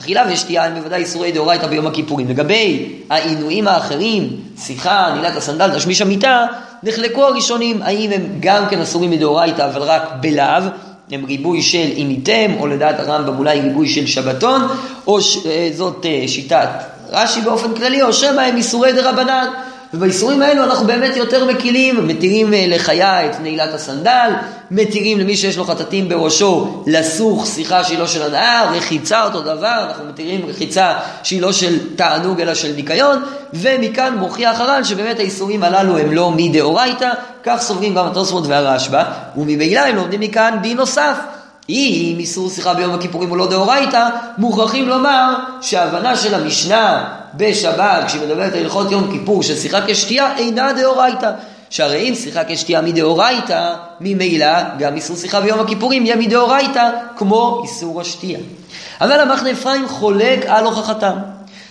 אכילה 0.00 0.24
ושתייה 0.30 0.64
הם 0.64 0.74
בוודאי 0.74 1.00
איסורי 1.00 1.32
דאורייתא 1.32 1.66
ביום 1.66 1.86
הכיפורים. 1.86 2.28
לגבי 2.28 2.92
העינויים 3.10 3.68
האחרים, 3.68 4.36
שיחה, 4.58 5.10
נעילת 5.14 5.36
הסנדל, 5.36 5.76
תשמיש 5.76 6.02
המיטה, 6.02 6.46
נחלקו 6.82 7.24
הראשונים 7.24 7.82
האם 7.82 8.10
הם 8.10 8.26
גם 8.40 8.66
כן 8.70 8.80
אסורים 8.80 9.10
מדאורייתא 9.10 9.62
אבל 9.66 9.82
רק 9.82 10.02
בלאו, 10.20 10.62
הם 11.10 11.24
ריבוי 11.24 11.62
של 11.62 11.88
עיניתם, 11.94 12.52
או 12.60 12.66
לדעת 12.66 13.00
הרמב"ם 13.00 13.38
אולי 13.38 13.60
ריבוי 13.60 13.88
של 13.88 14.06
שבתון, 14.06 14.62
או 15.06 15.20
ש... 15.20 15.46
אה, 15.46 15.70
זאת 15.74 16.06
אה, 16.06 16.28
שיטת 16.28 16.68
רש"י 17.10 17.40
באופן 17.40 17.74
כללי, 17.74 18.02
או 18.02 18.12
שמא 18.12 18.40
הם 18.40 18.56
איסורי 18.56 18.92
דרבנן. 18.92 19.46
ובאיסורים 19.94 20.42
האלו 20.42 20.64
אנחנו 20.64 20.86
באמת 20.86 21.16
יותר 21.16 21.44
מקילים, 21.44 22.06
מתירים 22.06 22.54
אה, 22.54 22.64
לחיה 22.68 23.26
את 23.26 23.40
נעילת 23.40 23.74
הסנדל, 23.74 24.30
מתירים 24.70 25.18
למי 25.18 25.36
שיש 25.36 25.56
לו 25.56 25.64
חטטים 25.64 26.08
בראשו 26.08 26.84
לסוך 26.86 27.46
שיחה 27.46 27.84
שהיא 27.84 27.98
לא 27.98 28.06
של 28.06 28.22
הנאה, 28.22 28.70
רחיצה 28.70 29.24
אותו 29.24 29.40
דבר, 29.40 29.84
אנחנו 29.88 30.04
מתירים 30.08 30.46
רחיצה 30.46 30.94
שהיא 31.22 31.42
לא 31.42 31.52
של 31.52 31.96
תענוג 31.96 32.40
אלא 32.40 32.54
של 32.54 32.72
ניקיון, 32.76 33.22
ומכאן 33.52 34.14
מוכיח 34.18 34.60
הר"ן 34.60 34.84
שבאמת 34.84 35.18
האיסורים 35.18 35.62
הללו 35.62 35.98
הם 35.98 36.12
לא 36.12 36.30
מדאורייתא, 36.30 37.10
כך 37.44 37.60
סוברים 37.60 37.94
גם 37.94 38.06
התוספות 38.06 38.46
והרשב"א, 38.46 39.02
וממילא 39.36 39.80
הם 39.80 39.96
לומדים 39.96 40.20
מכאן 40.20 40.58
דין 40.62 40.76
נוסף. 40.76 41.16
אם 41.68 42.16
איסור 42.18 42.50
שיחה 42.50 42.74
ביום 42.74 42.94
הכיפורים 42.94 43.28
הוא 43.28 43.38
לא 43.38 43.46
דאורייתא, 43.46 44.08
מוכרחים 44.38 44.88
לומר 44.88 45.34
שההבנה 45.60 46.16
של 46.16 46.34
המשנה 46.34 47.04
בשבת, 47.34 48.04
כשהיא 48.06 48.22
מדברת 48.22 48.52
על 48.52 48.58
הלכות 48.58 48.92
יום 48.92 49.12
כיפור, 49.12 49.42
ששיחה 49.42 49.78
כשתייה 49.86 50.36
אינה 50.36 50.72
דאורייתא. 50.72 51.30
שהרי 51.70 52.08
אם 52.08 52.14
שיחה 52.14 52.40
כשתייה 52.48 52.80
מדאורייתא, 52.80 53.74
ממילא 54.00 54.62
גם 54.78 54.96
איסור 54.96 55.16
שיחה 55.16 55.40
ביום 55.40 55.60
הכיפורים 55.60 56.06
יהיה 56.06 56.16
מדאורייתא, 56.16 56.90
כמו 57.16 57.62
איסור 57.64 58.00
השתייה. 58.00 58.38
אבל 59.00 59.20
המחנה 59.20 59.50
אפרים 59.50 59.88
חולק 59.88 60.46
על 60.46 60.64
הוכחתם. 60.64 61.16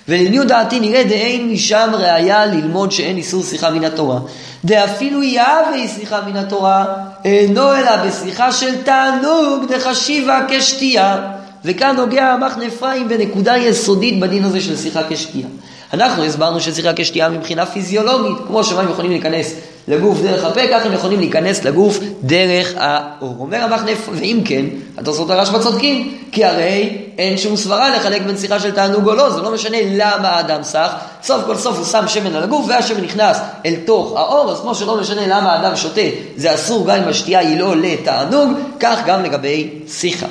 ולעניות 0.07 0.47
דעתי 0.47 0.79
נראה 0.79 1.03
דאין 1.03 1.50
משם 1.51 1.89
ראיה 1.93 2.45
ללמוד 2.45 2.91
שאין 2.91 3.17
איסור 3.17 3.43
שיחה 3.43 3.69
מן 3.69 3.83
התורה. 3.83 4.19
דאפילו 4.65 5.24
יהווה 5.24 5.88
שיחה 5.88 6.22
מן 6.22 6.36
התורה, 6.36 6.86
אינו 7.25 7.75
אלא 7.75 7.96
בשיחה 8.05 8.51
של 8.51 8.84
תענוג 8.84 9.65
דחשיבה 9.72 10.39
כשתייה. 10.50 11.32
וכאן 11.65 11.96
נוגע 11.96 12.25
המחנה 12.25 12.67
אפרים 12.67 13.08
בנקודה 13.08 13.58
יסודית 13.58 14.20
בדין 14.20 14.43
הזה 14.43 14.62
של 14.62 14.77
שיחה 14.77 15.01
כשתייה. 15.10 15.48
אנחנו 15.93 16.24
הסברנו 16.24 16.60
ששיחה 16.60 16.89
כשתייה 16.96 17.29
מבחינה 17.29 17.65
פיזיולוגית, 17.65 18.38
כמו 18.48 18.63
שמים 18.63 18.89
יכולים 18.89 19.12
להיכנס 19.12 19.53
לגוף 19.87 20.21
דרך 20.21 20.43
הפה, 20.43 20.61
כך 20.71 20.85
הם 20.85 20.93
יכולים 20.93 21.19
להיכנס 21.19 21.63
לגוף 21.63 21.99
דרך 22.23 22.73
האור. 22.77 23.35
אומר 23.39 23.57
המחנה, 23.57 23.91
ואם 24.11 24.41
כן, 24.45 24.65
התוספות 24.97 25.29
הרשב"א 25.29 25.59
צודקים, 25.59 26.17
כי 26.31 26.45
הרי 26.45 26.97
אין 27.17 27.37
שום 27.37 27.55
סברה 27.55 27.97
לחלק 27.97 28.21
בין 28.21 28.37
שיחה 28.37 28.59
של 28.59 28.71
תענוג 28.71 29.07
או 29.07 29.15
לא, 29.15 29.29
זה 29.29 29.41
לא 29.41 29.53
משנה 29.53 29.77
למה 29.83 30.29
האדם 30.29 30.63
סח, 30.63 30.93
סוף 31.23 31.45
כל 31.45 31.57
סוף 31.57 31.77
הוא 31.77 31.85
שם 31.85 32.07
שמן 32.07 32.35
על 32.35 32.43
הגוף 32.43 32.65
והשמן 32.69 33.01
נכנס 33.01 33.37
אל 33.65 33.75
תוך 33.85 34.17
האור, 34.17 34.51
אז 34.51 34.59
כמו 34.59 34.75
שלא 34.75 34.97
משנה 35.01 35.27
למה 35.27 35.53
האדם 35.53 35.75
שותה, 35.75 36.01
זה 36.37 36.55
אסור 36.55 36.87
גם 36.87 36.95
אם 37.03 37.07
השתייה 37.07 37.39
היא 37.39 37.59
לא 37.59 37.75
לתענוג, 37.75 38.51
כך 38.79 38.99
גם 39.05 39.23
לגבי 39.23 39.69
שיחה. 39.87 40.27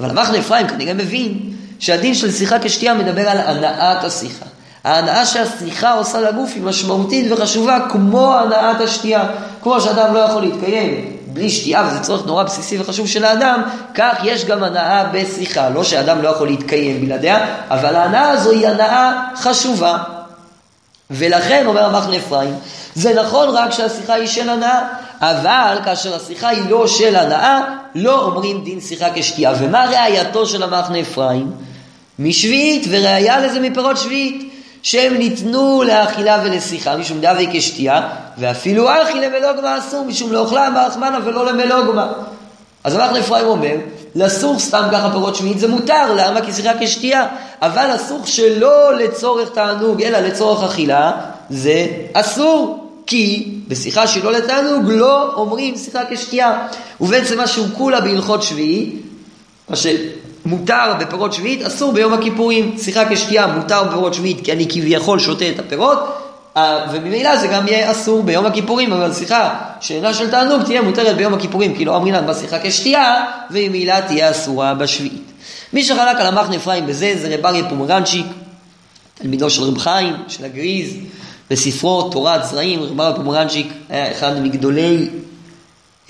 אבל 0.00 0.10
המחנה 0.10 0.38
אפרים 0.38 0.68
כנראה 0.68 0.94
מבין 0.94 1.38
שהדין 1.78 2.14
של 2.14 2.32
שיחה 2.32 2.58
כשתייה 2.58 2.94
מדבר 2.94 3.28
על 3.28 3.38
הנעת 3.38 4.04
השיחה. 4.04 4.46
ההנאה 4.84 5.26
שהשיחה 5.26 5.92
עושה 5.92 6.20
לגוף 6.20 6.50
היא 6.54 6.62
משמעותית 6.62 7.32
וחשובה 7.32 7.78
כמו 7.90 8.34
הנעת 8.34 8.80
השתייה. 8.80 9.24
כמו 9.62 9.80
שאדם 9.80 10.14
לא 10.14 10.18
יכול 10.18 10.42
להתקיים 10.42 11.16
בלי 11.26 11.50
שתייה, 11.50 11.88
וזה 11.88 12.00
צורך 12.00 12.26
נורא 12.26 12.42
בסיסי 12.42 12.80
וחשוב 12.80 13.06
של 13.06 13.24
האדם, 13.24 13.62
כך 13.94 14.18
יש 14.24 14.44
גם 14.44 14.64
הנאה 14.64 15.04
בשיחה. 15.12 15.68
לא 15.68 15.84
שאדם 15.84 16.22
לא 16.22 16.28
יכול 16.28 16.48
להתקיים 16.48 17.00
בלעדיה, 17.00 17.46
אבל 17.70 17.96
ההנאה 17.96 18.28
הזו 18.28 18.50
היא 18.50 18.68
הנאה 18.68 19.22
חשובה. 19.36 19.98
ולכן, 21.10 21.66
אומר 21.66 21.84
המחנה 21.84 22.16
אפרים, 22.16 22.54
זה 22.94 23.14
נכון 23.14 23.48
רק 23.48 23.70
שהשיחה 23.70 24.14
היא 24.14 24.26
של 24.26 24.48
הנאה, 24.48 24.80
אבל 25.20 25.78
כאשר 25.84 26.16
השיחה 26.16 26.48
היא 26.48 26.62
לא 26.68 26.86
של 26.86 27.16
הנאה, 27.16 27.60
לא 27.94 28.24
אומרים 28.24 28.64
דין 28.64 28.80
שיחה 28.80 29.06
כשתייה. 29.14 29.52
ומה 29.58 29.84
ראייתו 29.84 30.46
של 30.46 30.62
המחנה 30.62 31.00
אפרים? 31.00 31.50
משביעית, 32.18 32.84
וראיה 32.90 33.40
לזה 33.40 33.60
מפירות 33.60 33.96
שביעית. 33.96 34.51
שהם 34.82 35.14
ניתנו 35.14 35.82
לאכילה 35.82 36.42
ולשיחה 36.44 36.96
משום 36.96 37.20
דאבי 37.20 37.48
כשתייה, 37.52 38.08
ואפילו 38.38 38.88
אכילה 39.02 39.26
ולוגמה 39.32 39.78
אסור 39.78 40.04
משום 40.04 40.32
לאוכלה 40.32 40.70
ברחמנה 40.70 41.18
ולא 41.24 41.46
למלוגמה. 41.46 42.12
אז 42.84 42.96
אנחנו 42.96 43.18
אפרים 43.18 43.46
אומר, 43.46 43.76
לסוך 44.14 44.60
סתם 44.60 44.88
ככה 44.92 45.10
פירות 45.10 45.36
שביעית 45.36 45.58
זה 45.58 45.68
מותר, 45.68 46.14
למה? 46.16 46.40
כי 46.40 46.52
שיחה 46.52 46.72
כשתייה, 46.80 47.26
אבל 47.62 47.94
לסוך 47.94 48.28
שלא 48.28 48.94
לצורך 48.94 49.48
תענוג 49.48 50.02
אלא 50.02 50.18
לצורך 50.18 50.64
אכילה, 50.64 51.12
זה 51.50 51.86
אסור. 52.12 52.78
כי 53.06 53.54
בשיחה 53.68 54.06
שלא 54.06 54.32
לתענוג 54.32 54.90
לא 54.90 55.34
אומרים 55.34 55.76
שיחה 55.76 56.00
כשתייה. 56.10 56.68
ובעצם 57.00 57.36
מה 57.36 57.46
שהוא 57.46 57.66
כולה 57.76 58.00
בהלכות 58.00 58.42
שביעי, 58.42 58.96
מה 59.68 59.76
שמותר 60.44 60.94
בפירות 61.00 61.32
שביעית, 61.32 61.62
אסור 61.62 61.92
ביום 61.92 62.12
הכיפורים. 62.12 62.74
שיחה 62.78 63.08
כשתייה 63.10 63.46
מותר 63.46 63.84
בפירות 63.84 64.14
שביעית 64.14 64.44
כי 64.44 64.52
אני 64.52 64.66
כביכול 64.68 65.18
שותה 65.18 65.48
את 65.48 65.58
הפירות, 65.58 65.98
אה, 66.56 66.86
וממילא 66.92 67.36
זה 67.36 67.46
גם 67.46 67.68
יהיה 67.68 67.90
אסור 67.90 68.22
ביום 68.22 68.46
הכיפורים, 68.46 68.92
אבל 68.92 69.12
שיחה 69.12 69.54
שאינה 69.80 70.14
של 70.14 70.30
תענוג 70.30 70.62
תהיה 70.62 70.82
מותרת 70.82 71.16
ביום 71.16 71.34
הכיפורים, 71.34 71.76
כי 71.76 71.84
לא 71.84 71.96
אמרינן 71.96 72.26
בשיחה 72.26 72.56
כשתייה, 72.62 73.24
וממילא 73.50 74.00
תהיה 74.00 74.30
אסורה 74.30 74.74
בשביעית. 74.74 75.32
מי 75.72 75.84
שחלק 75.84 76.16
על 76.20 76.26
המחנה 76.26 76.56
אפרים 76.56 76.86
בזה 76.86 77.14
זה 77.16 77.34
רב 77.34 77.46
אריה 77.46 77.68
פומרנצ'יק, 77.68 78.26
תלמידו 79.14 79.50
של 79.50 79.62
רב 79.62 79.78
חיים, 79.78 80.14
של 80.28 80.44
הגריז, 80.44 80.94
בספרו 81.50 82.10
תורת 82.10 82.44
זרעים, 82.44 82.82
רב 82.82 83.00
אריה 83.00 83.16
פומרנצ'יק 83.16 83.66
היה 83.88 84.10
אחד 84.10 84.42
מגדולי 84.42 85.08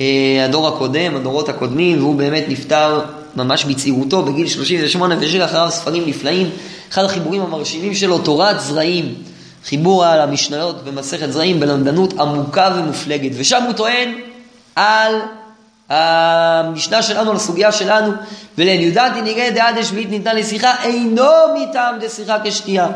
אה, 0.01 0.45
הדור 0.45 0.69
הקודם, 0.69 1.17
הדורות 1.17 1.49
הקודמים, 1.49 1.99
והוא 1.99 2.15
באמת 2.15 2.45
נפטר 2.49 3.01
ממש 3.37 3.65
בצעירותו, 3.65 4.23
בגיל 4.23 4.49
38, 4.49 5.17
והשאיר 5.21 5.45
אחריו 5.45 5.71
ספרים 5.71 6.03
נפלאים. 6.07 6.51
אחד 6.93 7.05
החיבורים 7.05 7.43
המרשימים 7.43 7.95
שלו, 7.95 8.19
תורת 8.19 8.61
זרעים. 8.61 9.15
חיבור 9.65 10.05
על 10.05 10.21
המשניות 10.21 10.85
במסכת 10.85 11.33
זרעים 11.33 11.61
בלמדנות 11.61 12.21
עמוקה 12.21 12.75
ומופלגת. 12.77 13.31
ושם 13.35 13.63
הוא 13.63 13.73
טוען 13.73 14.15
על 14.77 15.15
המשנה 15.89 17.03
שלנו, 17.03 17.31
על 17.31 17.37
הסוגיה 17.37 17.73
שלנו, 17.73 18.13
ולן 18.59 18.81
יודעתי 18.81 19.23
נראה 19.23 19.51
דעה 19.51 19.73
דשביעית 19.73 20.11
ניתנה 20.11 20.33
לשיחה, 20.33 20.83
אינו 20.83 21.31
מטעם 21.55 21.99
דשיחה 22.01 22.37
כשתייה. 22.45 22.89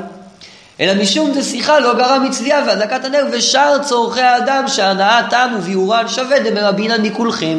אלא 0.81 1.03
משום 1.03 1.33
דשיחה 1.35 1.81
לא 1.81 1.95
גרם 1.95 2.25
מצלייה 2.25 2.65
והדלקת 2.67 3.05
הנר 3.05 3.27
ושאר 3.33 3.79
צורכי 3.83 4.21
האדם 4.21 4.69
שהנאה 4.69 5.21
תם 5.31 5.55
וביאורן 5.59 6.09
שווה 6.09 6.39
דמרבינן 6.39 7.03
מכולכם. 7.03 7.59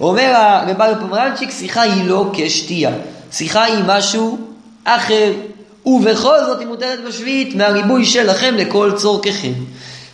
אומר 0.00 0.32
הרב 0.34 1.00
פומרנצ'יק, 1.00 1.50
שיחה 1.50 1.82
היא 1.82 2.04
לא 2.04 2.30
כשתייה. 2.32 2.90
שיחה 3.32 3.64
היא 3.64 3.84
משהו 3.86 4.38
אחר. 4.84 5.32
ובכל 5.86 6.44
זאת 6.46 6.58
היא 6.58 6.66
מותרת 6.66 6.98
בשביעית 7.08 7.54
מהריבוי 7.54 8.04
שלכם 8.04 8.54
לכל 8.54 8.92
צורככם. 8.96 9.52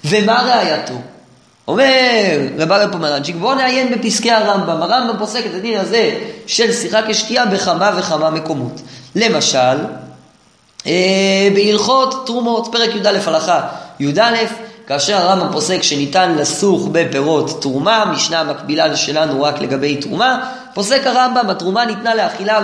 ומה 0.05 0.43
ראייתו? 0.43 0.95
אומר 1.69 2.41
רב 2.59 2.73
אריה 2.73 2.89
פומרנצ'יק, 2.89 3.37
בואו 3.37 3.55
נעיין 3.55 3.95
בפסקי 3.95 4.31
הרמב"ם. 4.31 4.83
הרמב"ם 4.83 5.19
פוסק 5.19 5.47
את 5.47 5.55
הדין 5.55 5.81
הזה 5.81 6.21
של 6.47 6.73
שיחה 6.73 7.01
כשתייה 7.09 7.47
בכמה 7.47 7.91
וכמה 7.99 8.31
מקומות. 8.31 8.81
למשל, 9.15 9.77
אה, 10.87 11.49
בהלכות 11.55 12.27
תרומות, 12.27 12.69
פרק 12.73 12.95
י"א 12.95 13.09
הלכה 13.27 13.61
י"א, 14.01 14.35
כאשר 14.87 15.17
הרמב"ם 15.17 15.53
פוסק 15.53 15.83
שניתן 15.83 16.35
לסוך 16.35 16.89
בפירות 16.93 17.63
תרומה, 17.63 18.05
משנה 18.05 18.45
מקבילה 18.45 18.97
שלנו 18.97 19.43
רק 19.43 19.61
לגבי 19.61 19.97
תרומה, 19.97 20.51
פוסק 20.75 21.07
הרמב"ם, 21.07 21.51
התרומה 21.51 21.85
ניתנה 21.85 22.15
לאכילה 22.15 22.61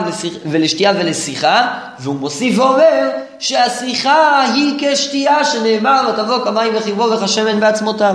ולשתייה 0.46 0.92
ולשיחה, 0.98 1.68
והוא 2.00 2.16
מוסיף 2.16 2.58
ואומר 2.58 3.08
שהשיחה 3.38 4.42
היא 4.42 4.74
כשתייה 4.78 5.44
שנאמר 5.44 6.02
ותבוא 6.08 6.44
כמים 6.44 6.72
וחיבו 6.76 7.02
וכשמן 7.10 7.60
בעצמותיו. 7.60 8.14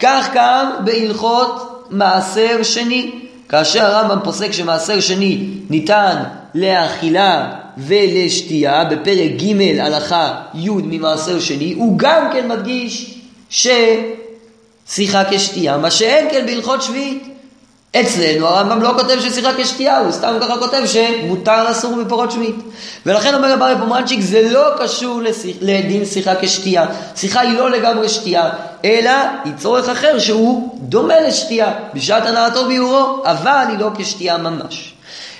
כך 0.00 0.28
גם 0.34 0.70
בהלכות 0.84 1.84
מעשר 1.90 2.62
שני, 2.62 3.10
כאשר 3.48 3.84
הרמב"ם 3.84 4.18
פוסק 4.24 4.52
שמעשר 4.52 5.00
שני 5.00 5.44
ניתן 5.70 6.22
לאכילה 6.54 7.52
ולשתייה, 7.78 8.84
בפרק 8.84 9.30
ג' 9.42 9.78
הלכה 9.80 10.34
י' 10.54 10.70
ממעשר 10.70 11.40
שני, 11.40 11.74
הוא 11.76 11.98
גם 11.98 12.28
כן 12.32 12.48
מדגיש 12.48 13.17
ששיחה 13.50 15.22
כשתייה, 15.30 15.76
מה 15.76 15.90
שאין 15.90 16.28
כן 16.30 16.46
בהלכות 16.46 16.82
שביעית. 16.82 17.38
אצלנו 17.96 18.46
הרמב"ם 18.46 18.82
לא 18.82 18.92
כותב 18.96 19.20
ששיחה 19.20 19.50
כשתייה, 19.58 19.98
הוא 19.98 20.12
סתם 20.12 20.36
ככה 20.40 20.58
כותב 20.58 20.82
שמותר 20.86 21.70
לסור 21.70 22.02
בפרות 22.02 22.30
שביעית. 22.30 22.56
ולכן 23.06 23.34
אומר 23.34 23.52
רבי 23.52 23.80
פומרנצ'יק, 23.80 24.20
זה 24.20 24.48
לא 24.50 24.64
קשור 24.78 25.20
לשיח, 25.22 25.56
לדין 25.60 26.04
שיחה 26.04 26.32
כשתייה. 26.40 26.86
שיחה 27.16 27.40
היא 27.40 27.58
לא 27.58 27.70
לגמרי 27.70 28.08
שתייה, 28.08 28.50
אלא 28.84 29.10
היא 29.44 29.52
צורך 29.56 29.88
אחר 29.88 30.18
שהוא 30.18 30.78
דומה 30.82 31.20
לשתייה, 31.20 31.72
בשעת 31.94 32.26
הנעתו 32.26 32.66
ביורו, 32.66 33.22
אבל 33.24 33.64
היא 33.68 33.78
לא 33.78 33.90
כשתייה 33.98 34.38
ממש. 34.38 34.94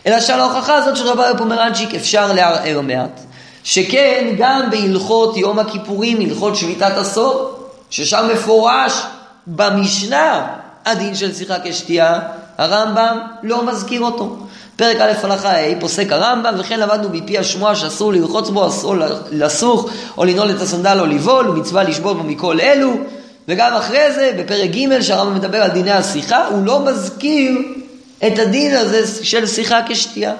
אלא 0.07 0.21
שעל 0.21 0.41
ההוכחה 0.41 0.75
הזאת 0.75 0.97
של 0.97 1.07
רבי 1.07 1.39
פומרנצ'יק 1.39 1.95
אפשר 1.95 2.33
לערער 2.33 2.81
מעט. 2.81 3.21
שכן 3.65 4.35
גם 4.39 4.71
בהלכות 4.71 5.37
יום 5.37 5.59
הכיפורים, 5.59 6.21
הלכות 6.21 6.57
שביתת 6.57 6.93
עשור, 6.97 7.58
ששם 7.91 8.29
מפורש 8.33 9.03
במשנה 9.47 10.47
הדין 10.87 11.15
של 11.15 11.35
שיחה 11.35 11.57
כשתייה, 11.65 12.21
הרמב"ם 12.59 13.19
לא 13.43 13.67
מזכיר 13.67 14.01
אותו. 14.01 14.37
פרק 14.77 14.97
א' 15.01 15.13
הלכה 15.23 15.51
ה' 15.51 15.81
פוסק 15.81 16.13
הרמב"ם 16.13 16.55
וכן 16.59 16.81
למדנו 16.81 17.09
מפי 17.13 17.39
השמועה 17.39 17.77
שאסור 17.77 18.13
לרחוץ 18.13 18.49
בו, 18.49 18.67
אסור 18.67 18.95
לסוך 19.31 19.91
או 20.19 20.25
לנעול 20.25 20.51
את 20.51 20.61
הסנדל 20.61 20.97
או 21.01 21.07
לבעול 21.07 21.49
ומצווה 21.49 21.83
לשבות 21.83 22.17
בו 22.17 22.23
מכל 22.23 22.61
אלו 22.61 22.93
וגם 23.49 23.73
אחרי 23.73 24.13
זה 24.13 24.33
בפרק 24.39 24.71
ג' 24.71 25.01
שהרמב"ם 25.01 25.35
מדבר 25.35 25.63
על 25.63 25.71
דיני 25.71 25.91
השיחה 25.91 26.47
הוא 26.47 26.67
לא 26.67 26.85
מזכיר 26.85 27.59
את 28.27 28.39
הדין 28.39 28.77
הזה 28.77 29.25
של 29.25 29.47
שיחה 29.47 29.81
כשתייה 29.89 30.33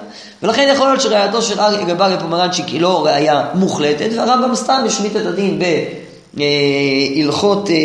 ולכן 0.43 0.69
יכול 0.73 0.87
להיות 0.87 1.01
שראייתו 1.01 1.41
של 1.41 1.59
אריה 1.59 1.85
גברי 1.85 2.15
פומרנצ'יק 2.19 2.67
היא 2.67 2.81
לא 2.81 3.05
ראייה 3.05 3.45
מוחלטת 3.53 4.09
והרמב"ם 4.15 4.55
סתם 4.55 4.83
השמיט 4.85 5.15
את 5.15 5.25
הדין 5.25 5.59
ב... 5.59 5.63
אה, 6.39 6.43
הלכות 7.15 7.69
אה, 7.69 7.75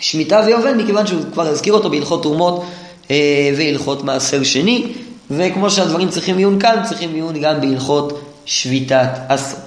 שמיטה 0.00 0.42
ויובל, 0.46 0.74
מכיוון 0.74 1.06
שהוא 1.06 1.22
כבר 1.32 1.46
הזכיר 1.46 1.72
אותו 1.72 1.90
בהלכות 1.90 2.22
תרומות 2.22 2.64
אה, 3.10 3.50
והלכות 3.56 4.04
מעשר 4.04 4.42
שני, 4.42 4.92
וכמו 5.30 5.70
שהדברים 5.70 6.08
צריכים 6.08 6.36
עיון 6.36 6.60
כאן, 6.60 6.82
צריכים 6.88 7.14
עיון 7.14 7.40
גם 7.40 7.60
בהלכות 7.60 8.20
שביתת 8.46 9.08
עשור. 9.28 9.60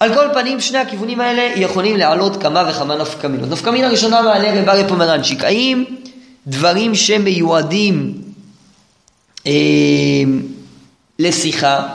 על 0.00 0.14
כל 0.14 0.26
פנים, 0.34 0.60
שני 0.60 0.78
הכיוונים 0.78 1.20
האלה 1.20 1.52
יכולים 1.56 1.96
להעלות 1.96 2.42
כמה 2.42 2.70
וכמה 2.70 2.96
נפקמינות. 2.96 3.50
נפקמינה 3.50 3.88
ראשונה 3.88 4.22
מעלה 4.22 4.60
רב 4.60 4.68
אריה 4.68 4.88
פומרנצ'יק, 4.88 5.44
האם 5.44 5.84
דברים 6.46 6.94
שמיועדים 6.94 8.14
אה, 9.46 9.52
לשיחה, 11.18 11.86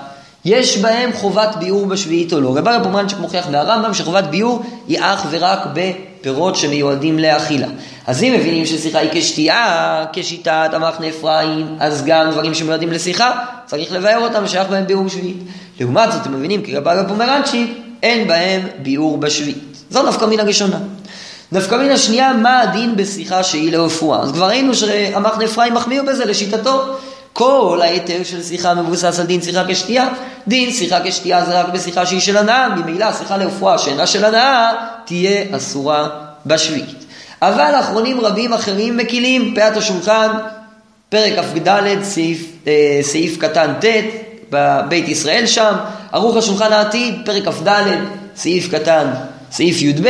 יש 0.46 0.78
בהם 0.78 1.14
חובת 1.14 1.56
ביאור 1.60 1.86
בשביעית 1.86 2.34
או 2.34 2.42
לא. 2.42 2.58
רב 2.58 2.68
אריה 2.68 2.84
פומרנצ'יק 2.84 3.20
מוכיח 3.20 3.50
מהרמב"ם 3.50 3.94
שחובת 3.94 4.24
ביאור 4.24 4.64
היא 4.88 4.98
אך 5.02 5.26
ורק 5.30 5.60
בפירות 5.74 6.56
שמיועדים 6.56 7.20
לאכילה. 7.20 7.68
אז 8.08 8.24
אם 8.24 8.34
מבינים 8.34 8.66
ששיחה 8.66 9.00
היא 9.00 9.10
כשתייה, 9.14 10.06
כשיטת 10.14 10.70
המחנה 10.74 11.10
אפרים, 11.10 11.76
אז 11.80 12.04
גם 12.06 12.32
דברים 12.32 12.54
שמיועדים 12.54 12.92
לשיחה, 12.92 13.32
צריך 13.66 13.92
לבאר 13.92 14.20
אותם 14.20 14.48
שייך 14.48 14.68
בהם 14.70 14.88
ביאור 14.88 15.04
בשביעית. 15.04 15.38
לעומת 15.80 16.12
זאת, 16.12 16.26
הם 16.26 16.34
מבינים 16.34 16.62
כי 16.62 16.78
רב 16.78 16.88
אריה 16.88 17.04
פומרנצ'יק 17.04 17.78
אין 18.04 18.28
בהם 18.28 18.62
ביאור 18.82 19.18
בשביעית. 19.18 19.78
זו 19.90 20.04
נפקא 20.04 20.26
מינה 20.26 20.44
ראשונה. 20.44 20.78
נפקא 21.52 21.76
מינה 21.76 21.98
שנייה, 21.98 22.34
מה 22.34 22.62
הדין 22.62 22.96
בשיחה 22.96 23.44
שהיא 23.44 23.72
לרפואה? 23.72 24.20
אז 24.20 24.32
כבר 24.32 24.48
ראינו 24.48 24.76
שהמחנה 24.76 25.46
אפרים 25.46 25.74
מחמיר 25.74 26.04
בזה 26.04 26.26
לשיטתו. 26.26 26.98
כל 27.34 27.80
ההיתר 27.82 28.24
של 28.24 28.44
שיחה 28.44 28.74
מבוסס 28.74 29.20
על 29.20 29.26
דין 29.26 29.42
שיחה 29.42 29.64
כשתייה. 29.68 30.10
דין 30.48 30.72
שיחה 30.72 31.00
כשתייה 31.04 31.46
זה 31.46 31.62
רק 31.62 31.70
בשיחה 31.74 32.06
שהיא 32.06 32.20
של 32.20 32.38
הנאה, 32.38 32.70
ממילא 32.70 33.14
שיחה 33.14 33.38
לרפואה 33.38 33.78
שאינה 33.78 34.08
של 34.08 34.26
הנאה 34.26 34.72
תהיה 35.06 35.44
אסורה 35.58 36.10
בשביעית. 36.46 37.06
אבל 37.42 37.74
אחרונים 37.80 38.22
רבים 38.22 38.54
אחרים 38.54 38.98
מקילים, 38.98 39.54
פאת 39.56 39.78
השולחן, 39.78 40.28
פרק 41.10 41.34
כ"ד, 41.40 42.04
סעיף, 42.04 42.46
אה, 42.68 43.00
סעיף 43.02 43.38
קטן 43.38 43.74
ט', 43.82 43.86
בבית 44.50 45.08
ישראל 45.08 45.48
שם, 45.48 45.74
ערוך 46.12 46.38
השולחן 46.38 46.74
העתיד, 46.74 47.16
פרק 47.26 47.44
כ"ד, 47.44 47.70
סעיף 48.36 48.72
קטן, 48.72 49.08
סעיף 49.52 49.82
י"ב, 49.82 50.08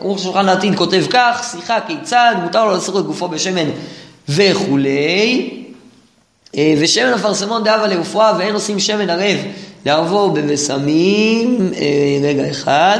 ערוך 0.00 0.18
השולחן 0.18 0.48
העתיד 0.48 0.76
כותב 0.76 1.04
כך, 1.10 1.48
שיחה 1.50 1.78
כיצד, 1.86 2.34
מותר 2.42 2.64
לו 2.64 2.76
לסור 2.76 3.00
את 3.00 3.04
גופו 3.04 3.28
בשמן 3.28 3.70
וכולי. 4.28 5.59
אה, 6.56 6.74
ושמן 6.80 7.12
אפרסמון 7.12 7.64
דאבה 7.64 7.86
לרפואה 7.86 8.32
ואין 8.38 8.54
עושים 8.54 8.78
שמן 8.78 9.10
ערב. 9.10 9.38
לעבור 9.86 10.30
בבשמים, 10.30 11.72
אה, 11.76 12.28
רגע 12.28 12.50
אחד. 12.50 12.98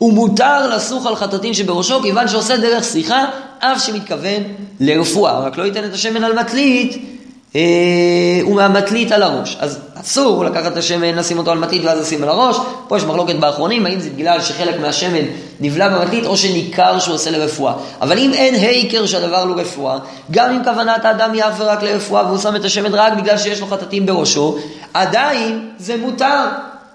ומותר 0.00 0.76
לסוך 0.76 1.06
על 1.06 1.16
חטאתין 1.16 1.54
שבראשו 1.54 2.02
כיוון 2.02 2.28
שעושה 2.28 2.56
דרך 2.56 2.84
שיחה 2.84 3.24
אף 3.58 3.84
שמתכוון 3.84 4.42
לרפואה, 4.80 5.38
רק 5.38 5.58
לא 5.58 5.62
ייתן 5.62 5.84
את 5.84 5.94
השמן 5.94 6.24
על 6.24 6.38
מטלית 6.38 7.16
אה, 7.56 8.46
ומהמטלית 8.46 9.12
על 9.12 9.22
הראש. 9.22 9.56
אז 9.60 9.78
אסור 10.00 10.44
לקחת 10.44 10.72
את 10.72 10.76
השמן, 10.76 11.14
לשים 11.14 11.38
אותו 11.38 11.50
על 11.50 11.58
מטלית 11.58 11.84
ואז 11.84 12.00
לשים 12.00 12.22
על 12.22 12.28
הראש. 12.28 12.56
פה 12.88 12.96
יש 12.96 13.02
מחלוקת 13.02 13.34
באחרונים, 13.34 13.86
האם 13.86 14.00
זה 14.00 14.10
בגלל 14.10 14.40
שחלק 14.40 14.80
מהשמן 14.80 15.24
נבלע 15.60 15.88
במטלית 15.88 16.26
או 16.26 16.36
שניכר 16.36 16.98
שהוא 16.98 17.14
עושה 17.14 17.30
לרפואה. 17.30 17.72
אבל 18.00 18.18
אם 18.18 18.32
אין 18.32 18.54
היכר 18.54 19.06
שהדבר 19.06 19.44
לא 19.44 19.54
רפואה, 19.60 19.98
גם 20.30 20.50
אם 20.50 20.64
כוונת 20.64 21.04
האדם 21.04 21.32
היא 21.32 21.42
אך 21.44 21.54
ורק 21.58 21.82
לרפואה 21.82 22.26
והוא 22.26 22.38
שם 22.38 22.56
את 22.56 22.64
השמן 22.64 22.94
רק 22.94 23.12
בגלל 23.12 23.38
שיש 23.38 23.60
לו 23.60 23.66
חטטים 23.66 24.06
בראשו, 24.06 24.58
עדיין 24.94 25.68
זה 25.78 25.96
מותר. 25.96 26.44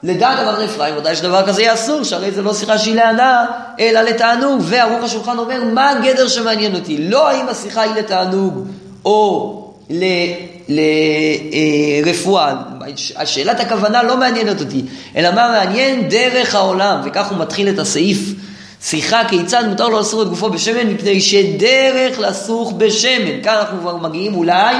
לדעת 0.04 0.40
אמר 0.40 0.66
אפרים, 0.66 0.98
ודאי 0.98 1.16
שדבר 1.16 1.48
כזה 1.48 1.62
יהיה 1.62 1.74
אסור, 1.74 2.04
שהרי 2.04 2.32
זה 2.32 2.42
לא 2.42 2.54
שיחה 2.54 2.78
שהיא 2.78 2.96
להנאה, 2.96 3.46
אלא 3.80 4.02
לתענוג. 4.02 4.62
וערוך 4.64 5.04
השולחן 5.04 5.38
אומר, 5.38 5.64
מה 5.74 5.90
הגדר 5.90 6.28
שמעניין 6.28 6.76
אותי? 6.76 6.98
לא 7.10 7.30
האם 7.30 7.50
השיחה 7.50 7.82
היא 7.82 7.92
לתענוג 7.96 8.68
או 9.06 9.58
לרפואה. 12.04 12.54
שאלת 13.26 13.60
הכוונה 13.60 14.04
לא 14.04 14.18
מעניינת 14.18 14.62
אותי, 14.62 14.82
אלא 15.16 15.32
מה 15.32 15.48
מעניין 15.52 16.10
דרך 16.10 16.56
העולם, 16.56 17.02
וכך 17.06 17.32
הוא 17.32 17.38
מתחיל 17.38 17.70
את 17.70 17.80
הסעיף. 17.80 18.20
שיחה 18.84 19.22
כיצד 19.30 19.64
מותר 19.68 19.88
לו 19.88 20.00
לסור 20.00 20.22
את 20.22 20.28
גופו 20.28 20.50
בשמן, 20.50 20.88
מפני 20.88 21.22
שדרך 21.22 22.20
לסוך 22.20 22.74
בשמן. 22.78 23.42
כאן 23.44 23.54
אנחנו 23.54 23.80
כבר 23.80 23.98
מגיעים 23.98 24.36
אולי 24.36 24.76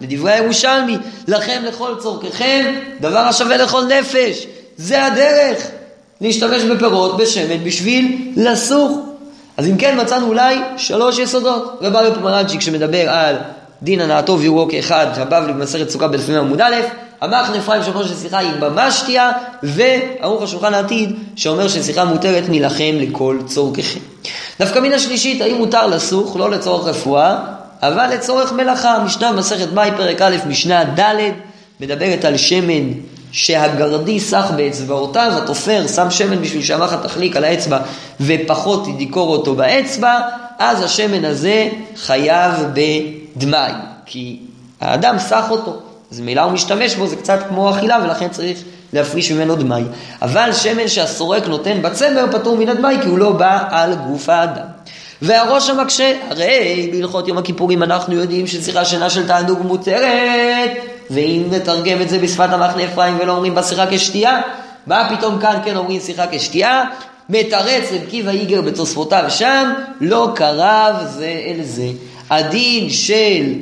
לדברי 0.00 0.32
הירושלמי, 0.32 0.96
לכם 1.28 1.62
לכל 1.66 1.94
צורככם, 1.98 2.74
דבר 3.00 3.18
השווה 3.18 3.56
לכל 3.56 3.84
נפש. 3.84 4.46
זה 4.76 5.04
הדרך, 5.04 5.66
להשתמש 6.20 6.62
בפירות, 6.62 7.16
בשמן, 7.16 7.64
בשביל 7.64 8.32
לסוך. 8.36 8.98
אז 9.56 9.66
אם 9.66 9.76
כן 9.76 10.00
מצאנו 10.00 10.26
אולי 10.26 10.56
שלוש 10.76 11.18
יסודות. 11.18 11.78
רב 11.82 11.96
אריה 11.96 12.14
פומרנצ'יק 12.14 12.60
שמדבר 12.60 13.10
על 13.10 13.36
דין 13.82 14.00
הנעתו 14.00 14.38
ויורו 14.38 14.68
כאחד, 14.68 15.06
הבבלי 15.16 15.52
במסכת 15.52 15.90
סוכה 15.90 16.08
בלפנים 16.08 16.38
עמוד 16.38 16.60
א', 16.60 16.74
המחנה 17.20 17.58
אפרים 17.58 17.82
שאומר 17.82 18.06
ששיחה 18.06 18.38
היא 18.38 18.50
ממש 18.60 18.94
שתייה, 18.94 19.32
וערוך 19.62 20.42
השולחן 20.42 20.74
העתיד 20.74 21.16
שאומר 21.36 21.68
ששיחה 21.68 22.04
מותרת 22.04 22.44
מלכם 22.48 22.94
לכל 22.94 23.38
צורככם. 23.46 24.00
דווקא 24.58 24.78
מן 24.78 24.92
השלישית, 24.92 25.40
האם 25.40 25.56
מותר 25.56 25.86
לסוך, 25.86 26.36
לא 26.36 26.50
לצורך 26.50 26.86
רפואה, 26.86 27.36
אבל 27.82 28.06
לצורך 28.14 28.52
מלאכה. 28.52 28.98
משנה 29.04 29.32
במסכת 29.32 29.72
מאי 29.72 29.90
פרק 29.96 30.22
א', 30.22 30.36
משנה 30.46 30.84
ד', 30.84 31.14
מדברת 31.80 32.24
על 32.24 32.36
שמן 32.36 32.92
שהגרדי 33.32 34.20
סח 34.20 34.50
באצבעותיו, 34.56 35.32
התופר 35.36 35.86
שם 35.86 36.10
שמן 36.10 36.42
בשביל 36.42 36.62
שהמחט 36.62 37.02
תחליק 37.02 37.36
על 37.36 37.44
האצבע 37.44 37.78
ופחות 38.20 38.88
ידיקור 38.88 39.28
אותו 39.28 39.54
באצבע, 39.54 40.20
אז 40.58 40.82
השמן 40.82 41.24
הזה 41.24 41.68
חייב 41.96 42.52
בדמאי, 42.72 43.72
כי 44.06 44.38
האדם 44.80 45.18
סח 45.18 45.50
אותו, 45.50 45.76
אז 46.12 46.20
מילה 46.20 46.42
הוא 46.42 46.52
משתמש 46.52 46.94
בו, 46.94 47.06
זה 47.06 47.16
קצת 47.16 47.38
כמו 47.48 47.70
אכילה 47.70 47.98
ולכן 48.04 48.28
צריך 48.28 48.58
להפריש 48.92 49.32
ממנו 49.32 49.56
דמאי. 49.56 49.82
אבל 50.22 50.52
שמן 50.52 50.88
שהסורק 50.88 51.46
נותן 51.46 51.82
בצמר 51.82 52.24
פטור 52.32 52.56
מן 52.56 52.68
הדמאי 52.68 52.96
כי 53.02 53.08
הוא 53.08 53.18
לא 53.18 53.32
בא 53.32 53.64
על 53.70 53.94
גוף 53.94 54.28
האדם. 54.28 54.66
והראש 55.22 55.70
המקשה, 55.70 56.12
הרי 56.30 56.90
בהלכות 56.92 57.28
יום 57.28 57.38
הכיפורים 57.38 57.82
אנחנו 57.82 58.14
יודעים 58.14 58.46
ששיחה 58.46 58.84
שינה 58.84 59.10
של 59.10 59.26
תענוג 59.26 59.58
מותרת, 59.62 60.70
ואם 61.10 61.42
נתרגם 61.50 62.02
את 62.02 62.08
זה 62.08 62.18
בשפת 62.18 62.48
המחנה 62.52 62.84
אפרים 62.84 63.16
ולא 63.20 63.32
אומרים 63.32 63.54
בשיחה 63.54 63.84
כשתייה, 63.90 64.40
מה 64.86 65.08
פתאום 65.16 65.38
כאן 65.38 65.58
כן 65.64 65.76
אומרים 65.76 66.00
שיחה 66.00 66.24
כשתייה? 66.30 66.84
מתרץ 67.28 67.92
רב 67.92 68.10
קיבא 68.10 68.30
איגר 68.30 68.62
בתוספותיו 68.62 69.24
שם, 69.28 69.72
לא 70.00 70.28
קרב 70.34 70.96
זה 71.06 71.40
אל 71.46 71.62
זה. 71.62 71.88
הדין 72.30 72.90
של 72.90 73.52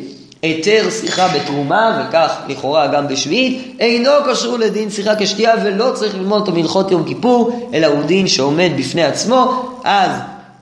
היתר 0.42 0.90
שיחה 0.90 1.28
בתרומה, 1.28 2.06
וכך 2.08 2.36
לכאורה 2.48 2.86
גם 2.86 3.08
בשביעית, 3.08 3.76
אינו 3.80 4.10
קשור 4.30 4.58
לדין 4.58 4.90
שיחה 4.90 5.12
כשתייה 5.18 5.54
ולא 5.64 5.90
צריך 5.94 6.14
ללמוד 6.14 6.40
אותו 6.40 6.52
מלכות 6.52 6.90
יום 6.90 7.04
כיפור, 7.04 7.70
אלא 7.74 7.86
הוא 7.86 8.02
דין 8.02 8.26
שעומד 8.26 8.70
בפני 8.78 9.04
עצמו, 9.04 9.70
אז 9.84 10.10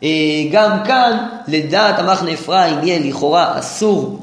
אה, 0.02 0.08
גם 0.52 0.70
כאן, 0.84 1.16
לדעת 1.48 1.98
המחנה 1.98 2.32
אפרים 2.32 2.74
יהיה 2.82 2.98
לכאורה 2.98 3.58
אסור 3.58 4.18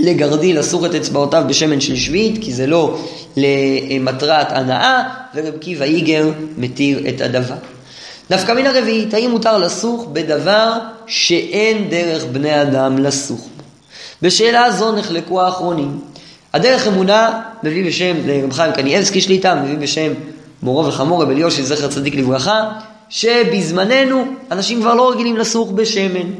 לגרדיל, 0.00 0.60
אסור 0.60 0.86
את 0.86 0.94
אצבעותיו 0.94 1.44
בשמן 1.48 1.80
של 1.80 1.96
שביעית, 1.96 2.44
כי 2.44 2.52
זה 2.52 2.66
לא 2.66 2.98
למטרת 3.36 4.52
הנאה, 4.52 5.02
ורב 5.34 5.56
קיבא 5.56 5.84
איגר 5.84 6.30
מתיר 6.56 7.08
את 7.08 7.20
הדבר. 7.20 7.54
דווקא 8.30 8.52
מן 8.52 8.66
הרביעית, 8.66 9.14
האם 9.14 9.30
מותר 9.30 9.58
לסוך 9.58 10.06
בדבר 10.12 10.72
שאין 11.06 11.88
דרך 11.90 12.24
בני 12.32 12.62
אדם 12.62 12.98
לסוך 12.98 13.40
בו? 13.40 13.62
בשאלה 14.22 14.70
זו 14.70 14.92
נחלקו 14.92 15.42
האחרונים. 15.42 16.00
הדרך 16.54 16.86
אמונה 16.86 17.40
מביא 17.62 17.86
בשם 17.86 18.16
רב 18.44 18.52
חיים 18.52 18.72
קניאבסקי 18.72 19.20
שליטה, 19.20 19.54
מביא 19.54 19.76
בשם 19.76 20.12
מורו 20.62 20.86
וחמור 20.86 21.22
רב 21.22 21.30
אליושי 21.30 21.62
זכר 21.62 21.88
צדיק 21.88 22.14
לברכה, 22.14 22.70
שבזמננו 23.08 24.24
אנשים 24.50 24.80
כבר 24.80 24.94
לא 24.94 25.10
רגילים 25.10 25.36
לסוך 25.36 25.70
בשמן. 25.70 26.30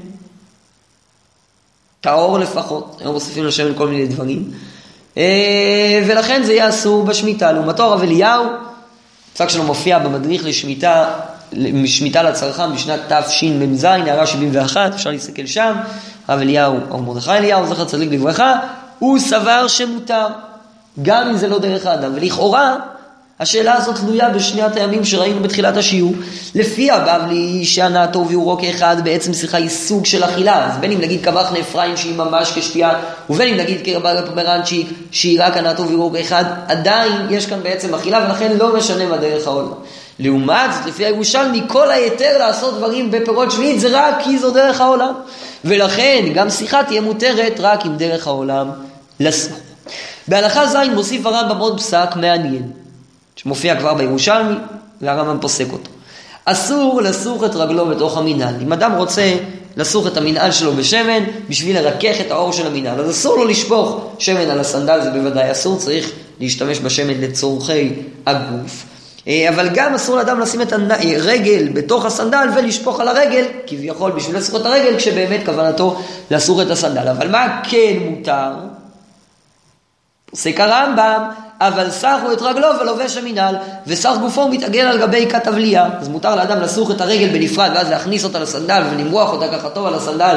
טהור 2.05 2.39
לפחות, 2.39 2.97
היום 3.01 3.15
מוסיפים 3.15 3.45
לשמן 3.45 3.75
כל 3.75 3.89
מיני 3.89 4.07
דברים. 4.07 4.51
אה, 5.17 6.03
ולכן 6.07 6.43
זה 6.43 6.53
יהיה 6.53 6.69
אסור 6.69 7.05
בשמיטה. 7.05 7.53
לעומתו 7.53 7.85
הרב 7.85 8.03
אליהו, 8.03 8.45
פסק 9.35 9.49
שלו 9.49 9.63
מופיע 9.63 9.99
במדריך 9.99 10.45
לשמיטה, 10.45 11.07
שמיטה 11.87 12.23
לצרכן 12.23 12.73
בשנת 12.73 13.01
תשמ"ז, 13.13 13.85
הערה 13.85 14.27
71, 14.27 14.95
אפשר 14.95 15.11
להסתכל 15.11 15.47
שם, 15.47 15.77
הרב 16.29 16.41
אליהו, 16.41 16.79
או 16.91 17.03
מרדכי 17.03 17.31
אליהו, 17.31 17.67
זכר 17.67 17.85
צדיק 17.85 18.13
לברכה, 18.13 18.59
הוא 18.99 19.19
סבר 19.19 19.69
שמותר, 19.69 20.27
גם 21.03 21.29
אם 21.29 21.37
זה 21.37 21.49
לא 21.49 21.59
דרך 21.59 21.87
האדם. 21.87 22.13
ולכאורה, 22.15 22.77
השאלה 23.41 23.75
הזאת 23.75 23.97
תלויה 23.97 24.29
בשני 24.29 24.63
הטעמים 24.63 25.05
שראינו 25.05 25.43
בתחילת 25.43 25.77
השיעור. 25.77 26.15
לפי 26.55 26.91
הבבלי 26.91 27.65
שהנעתו 27.65 28.27
ויורו 28.29 28.59
כאחד, 28.59 28.97
בעצם 29.05 29.33
שיחה 29.33 29.57
היא 29.57 29.69
סוג 29.69 30.07
של 30.07 30.25
אכילה. 30.25 30.67
אז 30.67 30.79
בין 30.79 30.93
אם 30.93 31.01
נגיד 31.01 31.25
קבח 31.25 31.53
נפרים 31.53 31.97
שהיא 31.97 32.17
ממש 32.17 32.53
כשתייה, 32.55 32.91
ובין 33.31 33.49
אם 33.49 33.61
נגיד 33.61 33.81
קרבה 33.85 34.27
פומרנצ'יק 34.27 34.87
שהיא 35.11 35.41
רק 35.43 35.57
הנעתו 35.57 35.89
ויורו 35.89 36.13
כאחד, 36.13 36.45
עדיין 36.69 37.13
יש 37.31 37.47
כאן 37.47 37.63
בעצם 37.63 37.95
אכילה 37.95 38.27
ולכן 38.29 38.57
לא 38.57 38.77
משנה 38.77 39.07
מה 39.07 39.17
דרך 39.17 39.47
העולם. 39.47 39.73
לעומת 40.19 40.73
זאת, 40.73 40.87
לפי 40.87 41.05
הירושלמי, 41.05 41.63
כל 41.69 41.91
היתר 41.91 42.39
לעשות 42.39 42.75
דברים 42.75 43.11
בפירות 43.11 43.51
שביעית 43.51 43.81
זה 43.81 43.89
רק 43.93 44.15
כי 44.25 44.39
זו 44.39 44.51
דרך 44.51 44.81
העולם. 44.81 45.13
ולכן 45.65 46.25
גם 46.35 46.51
שיחה 46.51 46.85
תהיה 46.85 47.01
מותרת 47.01 47.57
רק 47.61 47.85
עם 47.85 47.97
דרך 47.97 48.27
העולם 48.27 48.71
לסוך. 49.21 49.57
בהלכה 50.29 50.67
ז' 50.67 50.77
מוסיף 50.95 51.27
הרמב"ם 51.27 51.59
עוד 51.59 51.81
פסק 51.81 52.09
מעניין. 52.17 52.84
שמופיע 53.45 53.77
כבר 53.77 53.95
בירושלמי, 53.95 54.55
והרמב"ם 55.01 55.39
פוסק 55.41 55.73
אותו. 55.73 55.91
אסור 56.45 57.03
לסוך 57.03 57.45
את 57.45 57.55
רגלו 57.55 57.87
בתוך 57.87 58.19
המנהל. 58.19 58.55
אם 58.63 58.73
אדם 58.73 58.93
רוצה 58.93 59.37
לסוך 59.77 60.07
את 60.07 60.17
המנהל 60.17 60.53
שלו 60.53 60.73
בשמן 60.73 61.25
בשביל 61.49 61.81
לרכך 61.81 62.21
את 62.21 62.31
האור 62.31 62.53
של 62.53 62.67
המנהל, 62.67 63.01
אז 63.01 63.11
אסור 63.11 63.37
לו 63.37 63.45
לשפוך 63.45 64.11
שמן 64.19 64.51
על 64.51 64.61
הסנדל, 64.61 65.01
זה 65.03 65.11
בוודאי 65.11 65.53
אסור, 65.53 65.79
צריך 65.79 66.11
להשתמש 66.41 66.79
בשמן 66.79 67.21
לצורכי 67.21 67.93
הגוף. 68.27 68.85
אה, 69.29 69.49
אבל 69.49 69.69
גם 69.75 69.95
אסור 69.95 70.17
לאדם 70.17 70.41
לשים 70.41 70.63
את 70.63 70.73
הרגל 70.73 71.69
בתוך 71.75 72.05
הסנדל 72.05 72.49
ולשפוך 72.57 73.01
על 73.01 73.09
הרגל, 73.09 73.45
כביכול 73.67 74.11
בשביל 74.11 74.37
לסוך 74.37 74.61
את 74.61 74.67
הרגל, 74.67 74.97
כשבאמת 74.99 75.41
כוונתו 75.45 76.01
לסוך 76.31 76.61
את 76.63 76.71
הסנדל. 76.71 77.09
אבל 77.09 77.31
מה 77.31 77.61
כן 77.63 77.97
מותר? 78.01 78.51
פוסק 80.31 80.61
הרמב"ם 80.61 81.31
אבל 81.69 81.91
סח 81.91 82.19
הוא 82.23 82.33
את 82.33 82.43
רגלו 82.43 82.69
ולובש 82.81 83.17
המנהל, 83.17 83.57
וסח 83.87 84.17
גופו 84.21 84.49
מתעגל 84.49 84.81
על 84.81 84.99
גבי 84.99 85.27
כת 85.31 85.49
אבליה. 85.49 85.89
אז 86.01 86.09
מותר 86.09 86.37
לאדם 86.37 86.61
לסוך 86.61 86.91
את 86.91 87.01
הרגל 87.01 87.29
בנפרד, 87.29 87.71
ואז 87.75 87.91
להכניס 87.91 88.25
אותה 88.25 88.39
לסנדל 88.39 88.83
ולמרוח 88.91 89.33
אותה 89.33 89.49
ככה 89.49 89.71
טוב 89.71 89.87
על 89.87 89.95
הסנדל, 89.95 90.37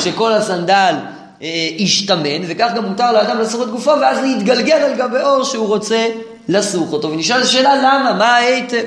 שכל 0.00 0.32
הסנדל 0.32 0.94
אה, 1.42 1.68
ישתמן, 1.76 2.42
וכך 2.48 2.70
גם 2.76 2.84
מותר 2.84 3.12
לאדם 3.12 3.38
לסוך 3.38 3.62
את 3.62 3.70
גופו, 3.70 3.90
ואז 4.00 4.18
להתגלגל 4.22 4.76
על 4.76 4.94
גבי 4.94 5.20
אור 5.22 5.44
שהוא 5.44 5.66
רוצה 5.66 6.06
לסוך 6.48 6.92
אותו. 6.92 7.10
ונשאל 7.10 7.42
השאלה 7.42 7.76
למה, 7.76 8.14
מה 8.18 8.36
ההיתר? 8.36 8.82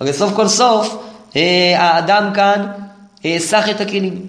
הרי 0.00 0.12
סוף 0.12 0.32
כל 0.34 0.48
סוף 0.48 0.96
אה, 1.36 1.74
האדם 1.78 2.30
כאן 2.34 2.66
אה, 3.24 3.36
סח 3.38 3.68
את 3.70 3.80
הכלים. 3.80 4.26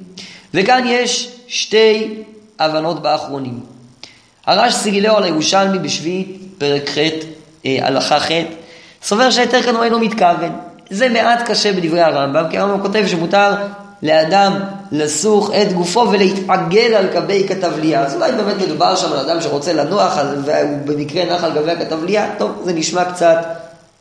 וכאן 0.54 0.84
יש 0.88 1.32
שתי 1.48 2.24
הבנות 2.60 3.02
באחרונים. 3.02 3.77
הרש 4.48 4.74
סיגילאו 4.74 5.18
על 5.18 5.24
הירושלמי 5.24 5.80
בשביעית 5.80 6.42
פרק 6.58 6.90
ח', 6.90 6.98
אה, 7.66 7.78
הלכה 7.82 8.20
ח', 8.20 8.32
סובר 9.04 9.32
שההיתר 9.32 9.62
כאן 9.62 9.76
הוא 9.76 9.84
אינו 9.84 10.00
מתכוון. 10.00 10.52
זה 10.90 11.10
מעט 11.10 11.50
קשה 11.50 11.74
בדברי 11.74 12.02
הרמב"ם, 12.02 12.44
כי 12.50 12.58
הרמב"ם 12.58 12.82
כותב 12.82 13.04
שמותר 13.08 13.56
לאדם 14.04 14.60
לסוך 14.92 15.52
את 15.62 15.74
גופו 15.74 16.08
ולהתעגל 16.12 16.94
על 16.94 17.08
גבי 17.08 17.48
כתבליה. 17.48 18.04
אז 18.04 18.16
אולי 18.16 18.32
באמת 18.32 18.56
מדובר 18.62 18.96
שם 18.96 19.14
על 19.14 19.20
אדם 19.20 19.42
שרוצה 19.42 19.74
לנוח 19.74 20.18
והוא 20.46 20.78
במקרה 20.86 21.26
נח 21.26 21.44
על 21.44 21.52
גבי 21.52 21.72
הכתבליה, 21.72 22.30
טוב, 22.38 22.62
זה 22.66 22.74
נשמע 22.74 23.06
קצת 23.06 23.38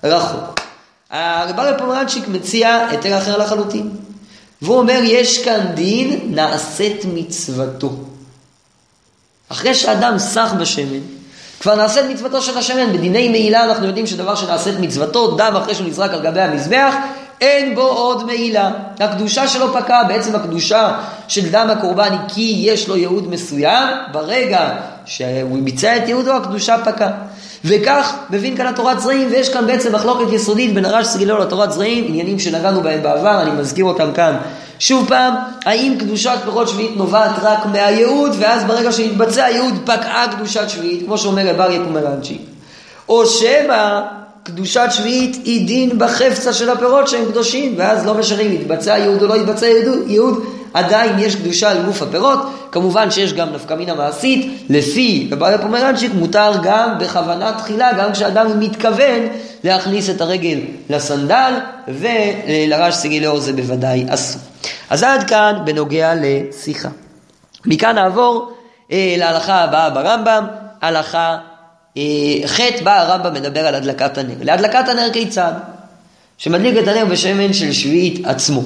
רחוק. 0.04 0.60
הרב 1.10 1.78
פומרנצ'יק 1.78 2.28
מציע 2.28 2.86
היתר 2.90 3.18
אחר 3.18 3.38
לחלוטין. 3.38 3.90
והוא 4.62 4.78
אומר, 4.78 5.00
יש 5.02 5.44
כאן 5.44 5.60
דין 5.74 6.20
נעשית 6.24 7.04
מצוותו. 7.14 7.92
אחרי 9.52 9.74
שאדם 9.74 10.18
סח 10.18 10.52
בשמן, 10.58 11.00
כבר 11.60 11.74
נעשית 11.74 12.04
מצוותו 12.10 12.42
של 12.42 12.58
השמן. 12.58 12.92
בדיני 12.92 13.28
מעילה 13.28 13.64
אנחנו 13.64 13.86
יודעים 13.86 14.06
שדבר 14.06 14.34
שנעשית 14.34 14.74
מצוותו, 14.80 15.36
דם 15.36 15.54
אחרי 15.62 15.74
שהוא 15.74 15.86
נזרק 15.86 16.10
על 16.10 16.22
גבי 16.22 16.40
המזבח, 16.40 16.94
אין 17.40 17.74
בו 17.74 17.82
עוד 17.82 18.26
מעילה. 18.26 18.70
הקדושה 19.00 19.48
שלו 19.48 19.74
פקעה, 19.74 20.04
בעצם 20.04 20.34
הקדושה 20.34 20.98
של 21.28 21.50
דם 21.50 21.68
הקורבן 21.70 22.12
היא 22.12 22.20
כי 22.28 22.62
יש 22.64 22.88
לו 22.88 22.96
ייעוד 22.96 23.28
מסוים, 23.30 23.88
ברגע 24.12 24.70
שהוא 25.06 25.58
ביצע 25.62 25.96
את 25.96 26.08
ייעודו 26.08 26.32
הקדושה 26.32 26.76
פקעה. 26.84 27.10
וכך 27.64 28.14
מבין 28.30 28.56
כאן 28.56 28.66
התורת 28.66 29.00
זרעים, 29.00 29.28
ויש 29.30 29.48
כאן 29.48 29.66
בעצם 29.66 29.94
מחלוקת 29.94 30.32
יסודית 30.32 30.74
בין 30.74 30.84
הרש 30.84 31.06
סגילו 31.06 31.38
לתורת 31.38 31.72
זרעים, 31.72 32.04
עניינים 32.08 32.38
שנגענו 32.38 32.80
בהם 32.80 33.02
בעבר, 33.02 33.42
אני 33.42 33.50
מזכיר 33.50 33.84
אותם 33.84 34.08
כאן 34.14 34.36
שוב 34.78 35.08
פעם, 35.08 35.34
האם 35.64 35.96
קדושת 35.98 36.38
פירות 36.44 36.68
שביעית 36.68 36.96
נובעת 36.96 37.30
רק 37.42 37.66
מהייעוד, 37.66 38.36
ואז 38.38 38.64
ברגע 38.64 38.92
שהתבצע 38.92 39.44
הייעוד 39.44 39.74
פקעה 39.84 40.26
קדושת 40.36 40.68
שביעית, 40.68 41.06
כמו 41.06 41.18
שאומר 41.18 41.48
רב 41.48 41.60
אריה 41.60 41.84
פומרנצ'י. 41.84 42.38
או 43.08 43.26
שמא 43.26 44.00
קדושת 44.42 44.88
שביעית 44.90 45.36
היא 45.44 45.66
דין 45.66 45.98
בחפצה 45.98 46.52
של 46.52 46.70
הפירות 46.70 47.08
שהם 47.08 47.24
קדושים, 47.24 47.74
ואז 47.76 48.06
לא 48.06 48.14
משנה 48.14 48.42
אם 48.42 48.52
יתבצע 48.52 48.98
ייעוד 48.98 49.22
או 49.22 49.28
לא 49.28 49.36
יתבצע 49.36 49.66
ייעוד, 50.06 50.44
עדיין 50.76 51.18
יש 51.18 51.36
קדושה 51.36 51.70
על 51.70 51.82
גוף 51.82 52.02
הפירות. 52.02 52.38
כמובן 52.72 53.10
שיש 53.10 53.32
גם 53.32 53.52
נפקא 53.52 53.74
מינה 53.74 53.94
מעשית, 53.94 54.66
לפי 54.68 55.28
רב 55.32 55.42
אריה 55.42 55.58
פומרנצ'יק 55.58 56.12
מותר 56.14 56.52
גם 56.62 56.98
בכוונה 56.98 57.52
תחילה, 57.58 57.92
גם 57.92 58.12
כשאדם 58.12 58.60
מתכוון 58.60 59.20
להכניס 59.64 60.10
את 60.10 60.20
הרגל 60.20 60.58
לסנדל, 60.90 61.52
ולרש 61.88 62.94
סגילאו 62.94 63.40
זה 63.40 63.52
בוודאי 63.52 64.04
אסור. 64.08 64.42
אז 64.90 65.02
עד 65.02 65.28
כאן 65.28 65.58
בנוגע 65.64 66.12
לשיחה. 66.14 66.88
מכאן 67.66 67.94
נעבור 67.94 68.52
אה, 68.92 69.14
להלכה 69.18 69.54
הבאה 69.54 69.90
ברמב"ם, 69.90 70.46
הלכה 70.82 71.36
אה, 71.96 72.02
ח' 72.46 72.60
בה 72.84 73.00
הרמב"ם 73.00 73.34
מדבר 73.34 73.66
על 73.66 73.74
הדלקת 73.74 74.18
הנר. 74.18 74.34
להדלקת 74.40 74.88
הנר 74.88 75.08
כיצד? 75.12 75.52
שמדליק 76.38 76.82
את 76.82 76.88
הנר 76.88 77.04
בשמן 77.04 77.52
של 77.52 77.72
שביעית 77.72 78.26
עצמו. 78.26 78.62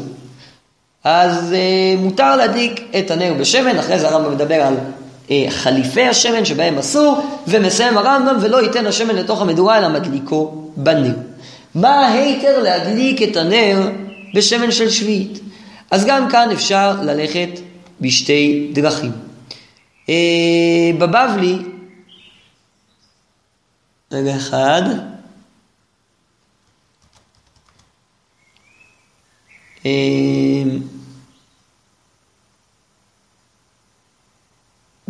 אז 1.04 1.52
אה, 1.52 1.94
מותר 1.98 2.36
להדליק 2.36 2.80
את 2.98 3.10
הנר 3.10 3.34
בשמן, 3.34 3.78
אחרי 3.78 3.98
זה 3.98 4.08
הרמב"ם 4.08 4.32
מדבר 4.32 4.54
על 4.54 4.74
אה, 5.30 5.46
חליפי 5.48 6.02
השמן 6.02 6.44
שבהם 6.44 6.78
אסור, 6.78 7.26
ומסיים 7.48 7.98
הרמב"ם 7.98 8.36
ולא 8.40 8.62
ייתן 8.62 8.86
השמן 8.86 9.14
לתוך 9.14 9.42
המדורה 9.42 9.78
אלא 9.78 9.88
מדליקו 9.88 10.70
בנר. 10.76 11.14
מה 11.74 12.06
ההיתר 12.06 12.62
להדליק 12.62 13.22
את 13.22 13.36
הנר 13.36 13.90
בשמן 14.34 14.70
של 14.70 14.90
שביעית? 14.90 15.40
אז 15.90 16.04
גם 16.04 16.28
כאן 16.28 16.48
אפשר 16.52 16.96
ללכת 17.02 17.48
בשתי 18.00 18.70
דרכים. 18.72 19.12
אה, 20.08 20.90
בבבלי, 20.98 21.58
רגע 24.12 24.36
אחד, 24.36 24.82
אה, 29.86 30.62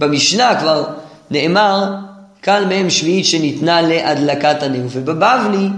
במשנה 0.00 0.60
כבר 0.60 0.84
נאמר, 1.30 1.94
קל 2.40 2.64
מהם 2.68 2.90
שביעית 2.90 3.26
שניתנה 3.26 3.82
להדלקת 3.82 4.62
הנר, 4.62 4.86
ובבבלי, 4.90 5.68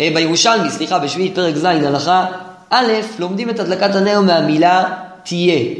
אה, 0.00 0.10
בירושלמי, 0.14 0.70
סליחה, 0.70 0.98
בשביעית 0.98 1.34
פרק 1.34 1.56
ז', 1.56 1.64
הלכה 1.64 2.26
א', 2.70 2.92
לומדים 3.18 3.50
את 3.50 3.60
הדלקת 3.60 3.94
הנר 3.94 4.20
מהמילה 4.20 4.84
תהיה. 5.22 5.74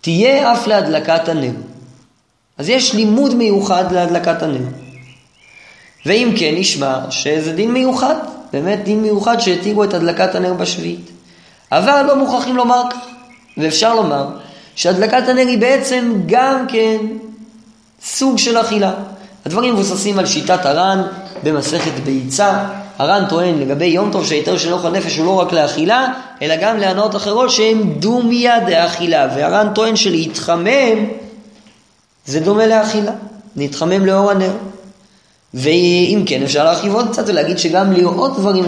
תהיה 0.00 0.52
אף 0.52 0.66
להדלקת 0.66 1.28
הנר. 1.28 1.52
אז 2.58 2.68
יש 2.68 2.94
לימוד 2.94 3.34
מיוחד 3.34 3.92
להדלקת 3.92 4.42
הנר. 4.42 4.66
ואם 6.06 6.34
כן, 6.38 6.54
נשמע 6.56 7.10
שזה 7.10 7.52
דין 7.52 7.72
מיוחד, 7.72 8.14
באמת 8.52 8.84
דין 8.84 9.02
מיוחד 9.02 9.40
שהתירו 9.40 9.84
את 9.84 9.94
הדלקת 9.94 10.34
הנר 10.34 10.54
בשביעית. 10.54 11.15
אבל 11.72 12.02
לא 12.06 12.16
מוכרחים 12.16 12.56
לומר 12.56 12.82
כך, 12.90 12.96
ואפשר 13.56 13.94
לומר 13.94 14.26
שהדלקת 14.74 15.28
הנר 15.28 15.46
היא 15.46 15.58
בעצם 15.58 16.12
גם 16.26 16.66
כן 16.68 16.96
סוג 18.02 18.38
של 18.38 18.60
אכילה. 18.60 18.92
הדברים 19.46 19.74
מבוססים 19.74 20.18
על 20.18 20.26
שיטת 20.26 20.66
הר"ן 20.66 21.02
במסכת 21.42 21.92
ביצה. 22.04 22.64
הר"ן 22.98 23.24
טוען 23.28 23.58
לגבי 23.58 23.86
יום 23.86 24.12
טוב 24.12 24.26
שההיתר 24.26 24.58
של 24.58 24.72
אוכל 24.72 24.90
נפש 24.90 25.16
הוא 25.16 25.26
לא 25.26 25.40
רק 25.40 25.52
לאכילה, 25.52 26.12
אלא 26.42 26.54
גם 26.56 26.76
להנאות 26.76 27.16
אחרות 27.16 27.50
שהן 27.50 27.92
דומיה 27.92 28.60
דאכילה. 28.60 29.28
והר"ן 29.36 29.68
טוען 29.74 29.96
שלהתחמם 29.96 31.06
זה 32.26 32.40
דומה 32.40 32.66
לאכילה, 32.66 33.12
להתחמם 33.56 34.06
לאור 34.06 34.30
הנר. 34.30 34.52
ואם 35.54 36.22
כן, 36.26 36.42
אפשר 36.42 36.64
להרחיב 36.64 36.94
עוד 36.94 37.08
קצת 37.12 37.28
ולהגיד 37.28 37.58
שגם 37.58 37.92
לראות 37.92 38.36
דברים 38.36 38.64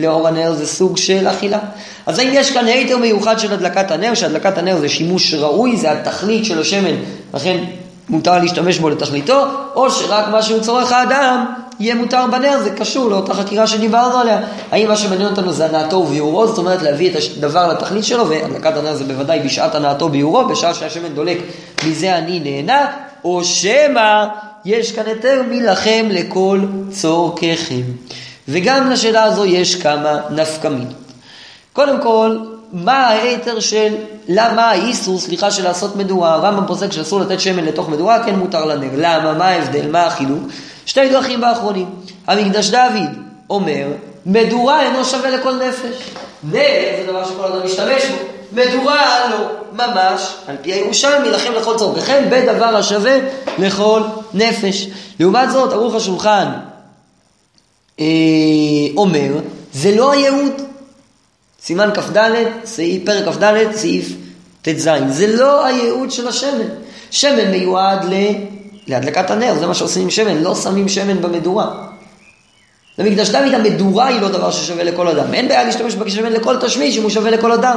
לאור 0.00 0.28
הנר 0.28 0.52
זה 0.52 0.66
סוג 0.66 0.96
של 0.96 1.28
אכילה. 1.28 1.58
אז 2.06 2.18
האם 2.18 2.30
יש 2.32 2.50
כאן 2.50 2.66
היתר 2.66 2.96
מיוחד 2.96 3.38
של 3.38 3.52
הדלקת 3.52 3.90
הנר, 3.90 4.14
שהדלקת 4.14 4.58
הנר 4.58 4.78
זה 4.80 4.88
שימוש 4.88 5.34
ראוי, 5.34 5.76
זה 5.76 5.92
התכלית 5.92 6.44
של 6.44 6.60
השמן, 6.60 6.94
לכן 7.34 7.64
מותר 8.08 8.38
להשתמש 8.38 8.78
בו 8.78 8.90
לתכליתו, 8.90 9.44
או 9.74 9.90
שרק 9.90 10.28
מה 10.28 10.42
שהוא 10.42 10.60
צורך 10.60 10.92
האדם 10.92 11.46
יהיה 11.80 11.94
מותר 11.94 12.24
בנר, 12.32 12.58
זה 12.62 12.70
קשור 12.70 13.10
לאותה 13.10 13.34
חקירה 13.34 13.66
שדיברנו 13.66 14.18
עליה. 14.18 14.40
האם 14.72 14.88
מה 14.88 14.96
שמעניין 14.96 15.28
אותנו 15.28 15.52
זה 15.52 15.66
הנאתו 15.66 15.96
וביאורו, 15.96 16.46
זאת 16.46 16.58
אומרת 16.58 16.82
להביא 16.82 17.10
את 17.10 17.16
הדבר 17.36 17.68
לתכלית 17.72 18.04
שלו, 18.04 18.28
והדלקת 18.28 18.76
הנר 18.76 18.94
זה 18.94 19.04
בוודאי 19.04 19.40
בשעת 19.40 19.74
הנאתו 19.74 20.04
וביאורו, 20.04 20.48
בשעה 20.48 20.74
שהשמן 20.74 21.14
דולק, 21.14 21.38
מזה 21.86 22.18
אני 22.18 22.40
נהנה, 22.40 22.86
או 23.24 23.44
שמא 23.44 24.24
יש 24.64 24.92
כאן 24.92 25.06
היתר 25.06 25.42
מלחם 25.50 26.06
לכל 26.10 26.60
צורככם. 26.90 27.82
וגם 28.48 28.90
לשאלה 28.90 29.22
הזו 29.22 29.44
יש 29.44 29.74
כמה 29.74 30.20
נפקמינות. 30.30 30.94
קודם 31.72 32.02
כל, 32.02 32.38
מה 32.72 33.06
ההיתר 33.06 33.60
של, 33.60 33.94
למה 34.28 34.62
האיסור, 34.62 35.18
סליחה, 35.18 35.50
של 35.50 35.64
לעשות 35.64 35.96
מדורה? 35.96 36.34
הרמב"ם 36.34 36.66
פוסק 36.66 36.92
שאסור 36.92 37.20
לתת 37.20 37.40
שמן 37.40 37.64
לתוך 37.64 37.88
מדורה, 37.88 38.24
כן 38.24 38.34
מותר 38.34 38.64
לנר. 38.64 38.88
למה? 38.96 39.32
מה 39.32 39.48
ההבדל? 39.48 39.90
מה 39.90 40.06
החילוק? 40.06 40.42
שתי 40.86 41.08
דרכים 41.08 41.40
באחרונים. 41.40 41.86
המקדש 42.26 42.70
דוד 42.70 43.08
אומר, 43.50 43.86
מדורה 44.26 44.82
אינו 44.82 45.04
שווה 45.04 45.30
לכל 45.30 45.54
נפש. 45.54 46.10
נר 46.44 46.60
זה 46.98 47.04
דבר 47.06 47.24
שכל 47.24 47.44
אדם 47.44 47.64
משתמש 47.64 48.02
בו. 48.04 48.16
מדורה 48.52 49.30
לא, 49.30 49.46
ממש, 49.72 50.34
על 50.48 50.56
פי 50.62 50.72
הירושלמי, 50.72 51.30
לכם 51.30 51.52
לכל 51.52 51.76
צורככם, 51.76 52.24
בדבר 52.30 52.76
השווה 52.76 53.16
לכל 53.58 54.00
נפש. 54.34 54.86
לעומת 55.20 55.50
זאת, 55.50 55.72
ערוך 55.72 55.94
השולחן 55.94 56.46
אומר, 58.96 59.32
זה 59.72 59.96
לא 59.96 60.12
הייעוד. 60.12 60.62
סימן 61.62 61.90
כ"ד, 61.94 62.18
פרק 63.04 63.34
כ"ד, 63.34 63.72
סעיף 63.72 64.08
ט"ז. 64.62 64.88
זה 65.08 65.36
לא 65.36 65.66
הייעוד 65.66 66.10
של 66.10 66.28
השמן. 66.28 66.68
שמן 67.10 67.50
מיועד 67.50 68.04
ל... 68.04 68.14
להדלקת 68.86 69.30
הנר, 69.30 69.54
זה 69.60 69.66
מה 69.66 69.74
שעושים 69.74 70.02
עם 70.02 70.10
שמן, 70.10 70.42
לא 70.42 70.54
שמים 70.54 70.88
שמן 70.88 71.22
במדורה. 71.22 71.86
במקדש 72.98 73.28
דוד 73.28 73.54
המדורה 73.54 74.06
היא 74.06 74.20
לא 74.20 74.28
דבר 74.28 74.50
ששווה 74.50 74.84
לכל 74.84 75.08
אדם. 75.08 75.34
אין 75.34 75.48
בעיה 75.48 75.64
להשתמש 75.64 75.94
בשמן 75.94 76.32
לכל 76.32 76.56
תשמיש 76.56 76.98
אם 76.98 77.02
הוא 77.02 77.10
שווה 77.10 77.30
לכל 77.30 77.52
אדם. 77.52 77.76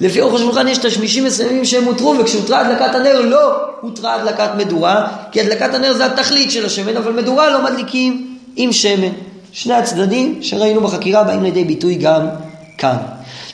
לפי 0.00 0.20
אורך 0.20 0.34
השולחן 0.34 0.68
יש 0.68 0.78
תשמישים 0.78 1.24
מסוימים 1.24 1.64
שהם 1.64 1.84
הותרו, 1.84 2.14
וכשהותרה 2.18 2.60
הדלקת 2.60 2.94
הנר 2.94 3.20
לא 3.20 3.52
הותרה 3.80 4.14
הדלקת 4.14 4.50
מדורה, 4.56 5.08
כי 5.32 5.40
הדלקת 5.40 5.74
הנר 5.74 5.92
זה 5.92 6.06
התכלית 6.06 6.50
של 6.50 6.66
השמן, 6.66 6.96
אבל 6.96 7.12
מדורה 7.12 7.50
לא 7.50 7.64
מדליקים 7.64 8.36
עם 8.56 8.72
שמן. 8.72 9.12
שני 9.52 9.74
הצדדים 9.74 10.38
שראינו 10.42 10.80
בחקירה 10.80 11.24
באים 11.24 11.42
לידי 11.42 11.64
ביטוי 11.64 11.94
גם 11.94 12.26
כאן. 12.78 12.96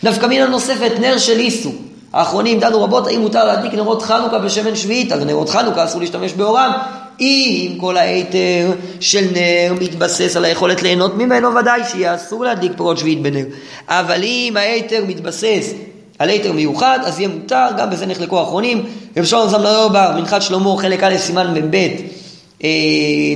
נפקא 0.02 0.26
מינה 0.26 0.46
נוספת, 0.46 0.92
נר 1.00 1.18
של 1.18 1.38
איסו. 1.38 1.70
האחרונים 2.12 2.60
דנו 2.60 2.84
רבות 2.84 3.06
האם 3.06 3.20
מותר 3.20 3.44
להדליק 3.44 3.74
נרות 3.74 4.02
חנוכה 4.02 4.38
בשמן 4.38 4.76
שביעית, 4.76 5.12
אז 5.12 5.24
נרות 5.24 5.50
חנוכה 5.50 5.84
אסור 5.84 6.00
להשתמש 6.00 6.32
באורם. 6.32 6.72
אם 7.20 7.76
כל 7.80 7.96
ההיתר 7.96 8.72
של 9.00 9.24
נר 9.32 9.74
מתבסס 9.80 10.36
על 10.36 10.44
היכולת 10.44 10.82
ליהנות 10.82 11.16
ממנו, 11.16 11.54
ודאי 11.54 11.80
שיהיה 11.90 12.14
אסור 12.14 12.44
להדליק 12.44 12.72
פירות 12.76 12.98
שביעית 12.98 13.22
בנר. 13.22 13.44
אבל 13.88 14.22
אם 14.22 14.54
ההיתר 14.56 15.04
מתבסס 15.08 15.72
על 16.18 16.28
היתר 16.28 16.52
מיוחד, 16.52 16.98
אז 17.04 17.18
יהיה 17.18 17.28
מותר, 17.28 17.66
גם 17.78 17.90
בזה 17.90 18.06
נחלקו 18.06 18.38
האחרונים. 18.38 18.84
רב 19.16 19.24
שלום 19.24 19.48
זמנר 19.48 19.88
בר, 19.88 20.12
מנחת 20.16 20.42
שלמה, 20.42 20.76
חלק 20.78 21.02
א', 21.02 21.16
סימן 21.18 21.54
מ"ב, 21.54 21.76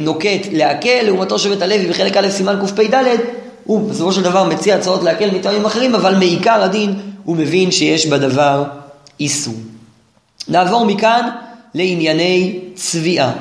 נוקט 0.00 0.46
להקל, 0.52 1.02
לעומתו 1.02 1.38
שבט 1.38 1.62
הלוי 1.62 1.86
בחלק 1.86 2.16
א', 2.16 2.30
סימן 2.30 2.66
קפ"ד, 2.66 3.04
הוא 3.64 3.90
בסופו 3.90 4.12
של 4.12 4.22
דבר 4.22 4.44
מציע 4.44 4.76
הצעות 4.76 5.02
להקל 5.02 5.30
מטעמים 5.30 5.64
אחרים, 5.64 5.94
אבל 5.94 6.14
מעיקר 6.14 6.62
הדין 6.62 6.94
הוא 7.24 7.36
מבין 7.36 7.70
שיש 7.70 8.06
בדבר 8.06 8.64
איסור. 9.20 9.54
נעבור 10.48 10.84
מכאן 10.84 11.30
לענייני 11.74 12.58
צביעה. 12.74 13.32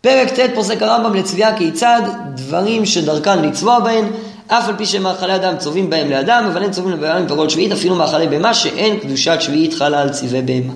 פרק 0.00 0.28
ט' 0.28 0.54
פוסק 0.54 0.82
הרמב"ם 0.82 1.14
לצביעה 1.14 1.58
כיצד 1.58 2.00
דברים 2.34 2.86
שדרכן 2.86 3.42
לצבוע 3.42 3.80
בהן, 3.80 4.04
אף 4.48 4.68
על 4.68 4.76
פי 4.76 4.86
שמאכלי 4.86 5.34
אדם 5.34 5.56
צובעים 5.58 5.90
בהם 5.90 6.10
לאדם, 6.10 6.44
אבל 6.52 6.62
אין 6.62 6.70
צובעים 6.70 6.96
לבהמה 6.96 7.20
מפרות 7.20 7.50
שביעית, 7.50 7.72
אפילו 7.72 7.96
מאכלי 7.96 8.28
בהמה 8.28 8.54
שאין 8.54 8.98
קדושת 8.98 9.36
שביעית 9.40 9.74
חלה 9.74 10.00
על 10.00 10.08
צבעי 10.08 10.42
בהמה. 10.42 10.72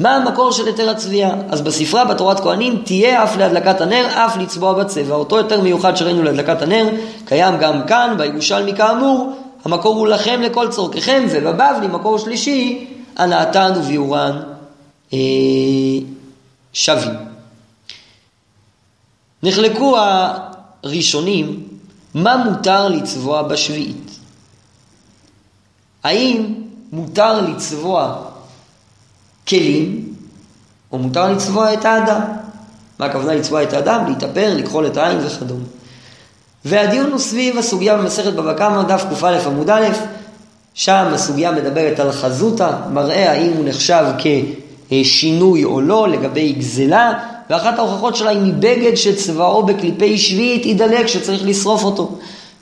מה 0.00 0.16
המקור 0.16 0.52
של 0.52 0.66
היתר 0.66 0.90
הצביעה? 0.90 1.30
אז 1.48 1.60
בספרה 1.60 2.04
בתורת 2.04 2.40
כהנים 2.40 2.82
תהיה 2.84 3.24
אף 3.24 3.36
להדלקת 3.36 3.80
הנר, 3.80 4.06
אף 4.08 4.36
לצבוע 4.36 4.72
בצבע. 4.72 5.14
אותו 5.14 5.38
היתר 5.38 5.60
מיוחד 5.60 5.96
שראינו 5.96 6.22
להדלקת 6.22 6.62
הנר, 6.62 6.88
קיים 7.24 7.58
גם 7.58 7.86
כאן, 7.86 8.14
בירושלמי 8.18 8.74
כאמור, 8.76 9.32
המקור 9.64 9.96
הוא 9.96 10.08
לכם 10.08 10.40
לכל 10.42 10.68
צורככם, 10.70 11.26
ובבבלי, 11.30 11.86
מקור 11.88 12.18
שלישי, 12.18 12.86
הנאתן 13.16 13.72
וביאורן 13.76 14.40
אה, 15.12 15.18
שווים. 16.72 17.14
נחלקו 19.42 19.96
הראשונים 20.84 21.73
מה 22.14 22.36
מותר 22.36 22.88
לצבוע 22.88 23.42
בשביעית. 23.42 24.10
האם 26.04 26.54
מותר 26.92 27.40
לצבוע 27.40 28.16
כלים, 29.48 30.14
או 30.92 30.98
מותר 30.98 31.32
לצבוע 31.32 31.74
את 31.74 31.84
האדם? 31.84 32.20
מה 32.98 33.06
הכוונה 33.06 33.34
לצבוע 33.34 33.62
את 33.62 33.72
האדם? 33.72 34.06
להתאפר, 34.08 34.54
לכחול 34.56 34.86
את 34.86 34.96
העין 34.96 35.18
וכדומה. 35.26 35.64
והדיון 36.64 37.10
הוא 37.10 37.18
סביב 37.18 37.58
הסוגיה 37.58 37.96
במסכת 37.96 38.32
בבא 38.32 38.52
קמא, 38.52 38.82
דף 38.82 39.04
קא 39.20 39.40
עמוד 39.46 39.70
א', 39.70 39.88
שם 40.74 41.06
הסוגיה 41.12 41.52
מדברת 41.52 42.00
על 42.00 42.12
חזותה, 42.12 42.78
מראה 42.92 43.30
האם 43.30 43.52
הוא 43.52 43.68
נחשב 43.68 44.04
כשינוי 44.88 45.64
או 45.64 45.80
לא 45.80 46.08
לגבי 46.08 46.52
גזלה, 46.52 47.33
ואחת 47.50 47.78
ההוכחות 47.78 48.16
שלה 48.16 48.30
היא 48.30 48.38
מבגד 48.40 48.94
שצבאו 48.94 49.62
בקליפי 49.62 50.18
שביעית 50.18 50.66
ידלק 50.66 51.06
שצריך 51.06 51.42
לשרוף 51.44 51.84
אותו. 51.84 52.18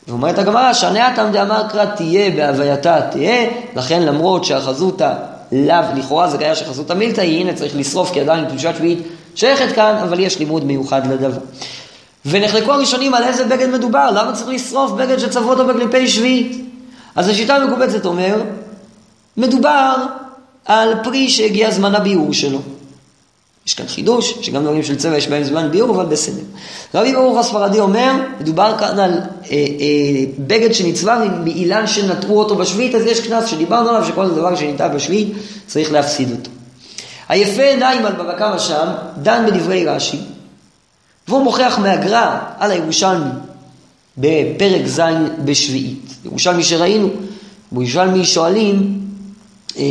ואומרת 0.08 0.38
הגמרא, 0.38 0.72
שהנאתם 0.72 1.28
דאמר 1.32 1.68
קרא 1.68 1.84
תהיה 1.84 2.30
בהווייתה 2.30 3.00
תהיה, 3.10 3.50
לכן 3.76 4.02
למרות 4.02 4.44
שהחזותה 4.44 5.14
לאו, 5.52 5.84
לכאורה 5.96 6.28
זה 6.28 6.36
גאיה 6.36 6.54
שחזותה 6.54 6.94
מילתא 6.94 7.20
היא, 7.20 7.40
הנה 7.40 7.54
צריך 7.54 7.76
לשרוף 7.76 8.12
כי 8.12 8.20
עדיין 8.20 8.44
קדושת 8.44 8.74
שביעית 8.78 8.98
שייכת 9.34 9.74
כאן, 9.74 9.96
אבל 10.02 10.20
יש 10.20 10.38
לימוד 10.38 10.64
מיוחד 10.64 11.06
לדבר. 11.06 11.38
ונחלקו 12.26 12.72
הראשונים 12.72 13.14
על 13.14 13.22
איזה 13.22 13.44
בגד 13.44 13.68
מדובר, 13.68 14.10
למה 14.10 14.32
צריך 14.32 14.48
לשרוף 14.48 14.90
בגד 14.90 15.18
שצבעו 15.18 15.50
אותו 15.50 15.66
בקליפי 15.66 16.08
שביעית? 16.08 16.66
אז 17.14 17.28
השיטה 17.28 17.56
המקובצת 17.56 18.06
אומר, 18.06 18.42
מדובר 19.36 19.94
על 20.64 20.94
פרי 21.02 21.28
שהגיע 21.28 21.70
זמן 21.70 21.94
הביאור 21.94 22.32
שלו. 22.32 22.58
יש 23.66 23.74
כאן 23.74 23.86
חידוש, 23.86 24.38
שגם 24.40 24.62
דברים 24.62 24.82
של 24.82 24.96
צבע 24.96 25.16
יש 25.16 25.28
בהם 25.28 25.44
זמן 25.44 25.70
ביאור, 25.70 25.90
אבל 25.90 26.06
בסדר. 26.06 26.42
רבי 26.94 27.12
ברוך 27.12 27.38
הספרדי 27.38 27.80
אומר, 27.80 28.12
מדובר 28.40 28.78
כאן 28.78 28.98
על 28.98 29.10
אה, 29.10 29.50
אה, 29.50 30.24
בגד 30.38 30.72
שנצבע 30.72 31.24
מאילן 31.44 31.86
שנטעו 31.86 32.38
אותו 32.38 32.56
בשביעית, 32.56 32.94
אז 32.94 33.06
יש 33.06 33.26
קנס 33.26 33.46
שדיברנו 33.46 33.88
עליו, 33.88 34.04
שכל 34.04 34.28
דבר 34.28 34.56
שנטע 34.56 34.88
בשביעית 34.88 35.32
צריך 35.66 35.92
להפסיד 35.92 36.30
אותו. 36.30 36.50
היפה 37.28 37.62
עיניים 37.62 38.06
על 38.06 38.12
בבא 38.12 38.38
קמא 38.38 38.58
שם, 38.58 38.86
דן 39.22 39.46
בדברי 39.46 39.86
רש"י, 39.86 40.18
והוא 41.28 41.44
מוכיח 41.44 41.78
מהגר"א 41.78 42.38
על 42.58 42.70
הירושלמי 42.70 43.30
בפרק 44.18 44.86
ז' 44.86 45.00
בשביעית. 45.44 46.14
ירושלמי 46.24 46.64
שראינו, 46.64 47.10
בירושלמי 47.72 48.24
שואלים, 48.24 49.00
אה, 49.78 49.82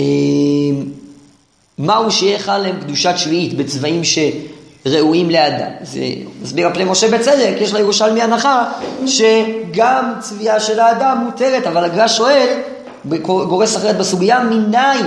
מהו 1.77 2.11
שיהיה 2.11 2.57
להם 2.57 2.79
קדושת 2.81 3.13
שביעית 3.17 3.53
בצבעים 3.53 4.01
שראויים 4.03 5.29
לאדם. 5.29 5.71
זה 5.81 6.01
מסביר 6.41 6.67
הפני 6.67 6.83
משה 6.83 7.17
בצדק, 7.17 7.53
יש 7.59 7.73
לירושלמי 7.73 8.21
הנחה 8.21 8.63
שגם 9.05 10.13
צביעה 10.19 10.59
של 10.59 10.79
האדם 10.79 11.17
מותרת, 11.25 11.67
אבל 11.67 11.83
הגר"א 11.83 12.07
שואל, 12.07 12.47
גורס 13.25 13.77
אחרת 13.77 13.97
בסוגיה, 13.97 14.39
מניין 14.39 15.05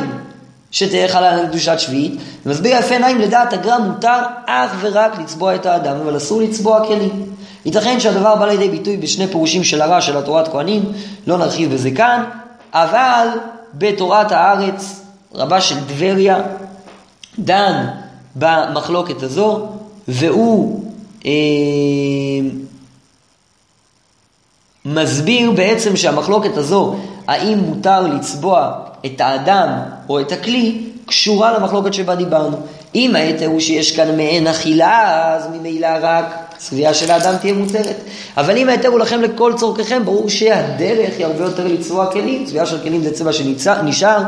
חלה 1.08 1.36
להם 1.36 1.46
קדושת 1.48 1.78
שביעית, 1.78 2.14
ומסביר 2.46 2.76
יפה 2.76 2.94
עיניים, 2.94 3.18
לדעת 3.18 3.52
הגר"א 3.52 3.78
מותר 3.78 4.18
אך 4.46 4.70
ורק 4.80 5.18
לצבוע 5.18 5.54
את 5.54 5.66
האדם, 5.66 5.96
אבל 5.96 6.16
אסור 6.16 6.42
לצבוע 6.42 6.86
כלים. 6.86 7.26
ייתכן 7.64 8.00
שהדבר 8.00 8.36
בא 8.36 8.46
לידי 8.46 8.68
ביטוי 8.68 8.96
בשני 8.96 9.26
פירושים 9.26 9.64
של 9.64 9.82
הרע 9.82 10.00
של 10.00 10.16
התורת 10.16 10.48
כהנים, 10.48 10.82
לא 11.26 11.38
נרחיב 11.38 11.74
בזה 11.74 11.90
כאן, 11.90 12.24
אבל 12.72 13.28
בתורת 13.74 14.32
הארץ 14.32 15.03
רבה 15.34 15.60
של 15.60 15.76
טבריה 15.88 16.42
דן 17.38 17.86
במחלוקת 18.36 19.22
הזו, 19.22 19.66
והוא 20.08 20.84
אה, 21.26 21.30
מסביר 24.84 25.50
בעצם 25.50 25.96
שהמחלוקת 25.96 26.56
הזו, 26.56 26.96
האם 27.26 27.58
מותר 27.58 28.00
לצבוע 28.06 28.72
את 29.06 29.20
האדם 29.20 29.68
או 30.08 30.20
את 30.20 30.32
הכלי, 30.32 30.84
קשורה 31.06 31.58
למחלוקת 31.58 31.94
שבה 31.94 32.14
דיברנו. 32.14 32.56
אם 32.94 33.16
ההיתר 33.16 33.46
הוא 33.46 33.60
שיש 33.60 33.96
כאן 33.96 34.16
מעין 34.16 34.46
אכילה, 34.46 35.34
אז 35.34 35.46
ממילא 35.52 35.88
רק 36.02 36.24
צביעה 36.58 36.94
של 36.94 37.10
האדם 37.10 37.36
תהיה 37.40 37.54
מותרת. 37.54 37.96
אבל 38.36 38.56
אם 38.56 38.68
ההיתר 38.68 38.88
הוא 38.88 38.98
לכם 38.98 39.22
לכל 39.22 39.52
צורככם, 39.56 40.04
ברור 40.04 40.28
שהדרך 40.28 41.14
היא 41.18 41.26
הרבה 41.26 41.44
יותר 41.44 41.66
לצבוע 41.66 42.12
כלים. 42.12 42.44
צביעה 42.44 42.66
של 42.66 42.82
כלים 42.82 43.02
זה 43.02 43.14
צבע 43.14 43.32
שנשאר, 43.32 44.22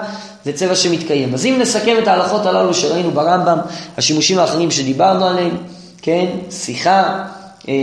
זה 0.46 0.52
צבע 0.52 0.74
שמתקיים. 0.74 1.34
אז 1.34 1.46
אם 1.46 1.56
נסכם 1.60 1.96
את 2.02 2.08
ההלכות 2.08 2.46
הללו 2.46 2.74
שראינו 2.74 3.10
ברמב"ם, 3.10 3.58
השימושים 3.96 4.38
האחרים 4.38 4.70
שדיברנו 4.70 5.24
עליהם, 5.24 5.56
כן, 6.02 6.26
שיחה, 6.50 7.24
אה, 7.68 7.74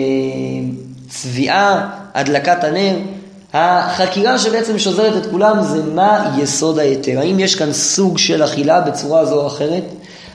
צביעה, 1.09 1.89
הדלקת 2.13 2.63
הנר, 2.63 2.95
החקירה 3.53 4.39
שבעצם 4.39 4.79
שוזרת 4.79 5.17
את 5.17 5.31
כולם 5.31 5.63
זה 5.63 5.81
מה 5.93 6.35
יסוד 6.37 6.79
ההיתר. 6.79 7.19
האם 7.19 7.39
יש 7.39 7.55
כאן 7.55 7.73
סוג 7.73 8.17
של 8.17 8.43
אכילה 8.43 8.81
בצורה 8.81 9.25
זו 9.25 9.41
או 9.41 9.47
אחרת? 9.47 9.83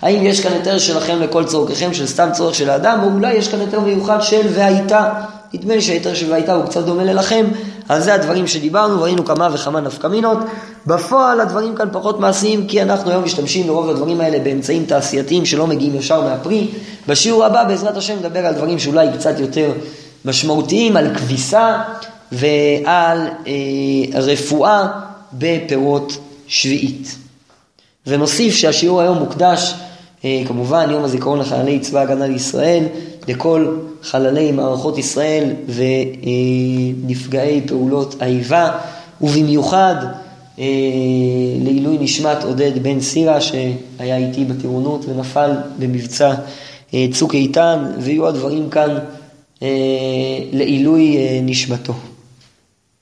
האם 0.03 0.27
יש 0.27 0.41
כאן 0.41 0.53
היתר 0.53 0.79
שלכם 0.79 1.21
לכל 1.21 1.45
צורככם, 1.45 1.95
של 1.95 2.07
סתם 2.07 2.29
צורך 2.33 2.55
של 2.55 2.71
האדם, 2.71 3.01
או 3.03 3.09
אולי 3.09 3.35
יש 3.35 3.49
כאן 3.49 3.61
היתר 3.61 3.81
מיוחד 3.81 4.23
של 4.23 4.47
והייתה. 4.53 5.13
נדמה 5.55 5.75
לי 5.75 5.83
שההיתר 5.83 6.15
של 6.15 6.31
והייתה 6.31 6.55
הוא 6.55 6.65
קצת 6.65 6.85
דומה 6.85 7.05
ללכם, 7.05 7.47
אז 7.89 8.05
זה 8.05 8.15
הדברים 8.15 8.47
שדיברנו, 8.47 9.03
ראינו 9.03 9.25
כמה 9.25 9.49
וכמה 9.53 9.81
נפקמינות. 9.81 10.39
בפועל 10.87 11.41
הדברים 11.41 11.75
כאן 11.75 11.89
פחות 11.93 12.21
מעשיים, 12.21 12.67
כי 12.67 12.83
אנחנו 12.83 13.11
היום 13.11 13.25
משתמשים 13.25 13.67
ברוב 13.67 13.91
הדברים 13.91 14.21
האלה 14.21 14.39
באמצעים 14.39 14.85
תעשייתיים 14.87 15.47
שלא 15.47 15.67
מגיעים 15.67 15.95
ישר 15.95 16.21
מהפרי. 16.21 16.69
בשיעור 17.07 17.45
הבא, 17.45 17.65
בעזרת 17.65 17.97
השם, 17.97 18.17
נדבר 18.19 18.47
על 18.47 18.55
דברים 18.55 18.79
שאולי 18.79 19.09
קצת 19.19 19.39
יותר 19.39 19.73
משמעותיים, 20.25 20.97
על 20.97 21.15
כביסה 21.15 21.83
ועל 22.33 23.29
אה, 23.47 24.21
רפואה 24.23 24.87
בפירות 25.33 26.13
שביעית. 26.47 27.17
ונוסיף 28.07 28.55
שהשיעור 28.55 29.01
היום 29.01 29.19
מוקדש 29.19 29.75
אה, 30.25 30.43
כמובן 30.49 30.91
יום 30.91 31.05
הזיכרון 31.05 31.39
לחללי 31.39 31.81
צבא 31.81 32.01
הגנה 32.01 32.27
לישראל, 32.27 32.85
לכל 33.29 33.77
חללי 34.03 34.53
מערכות 34.53 34.99
ישראל 34.99 35.51
ונפגעי 37.05 37.61
פעולות 37.67 38.23
האיבה, 38.23 38.71
ובמיוחד 39.21 39.95
אה, 40.59 40.65
לעילוי 41.65 41.99
נשמת 42.01 42.45
עודד 42.45 42.83
בן 42.83 43.01
סירה 43.01 43.41
שהיה 43.41 44.17
איתי 44.17 44.45
בטירונות 44.45 45.05
ונפל 45.09 45.51
במבצע 45.79 46.35
אה, 46.95 47.07
צוק 47.13 47.35
איתן, 47.35 47.85
ויהיו 47.99 48.29
הדברים 48.29 48.71
כאן 48.71 48.99
לעילוי 50.53 51.17
נשמתו. 51.43 51.95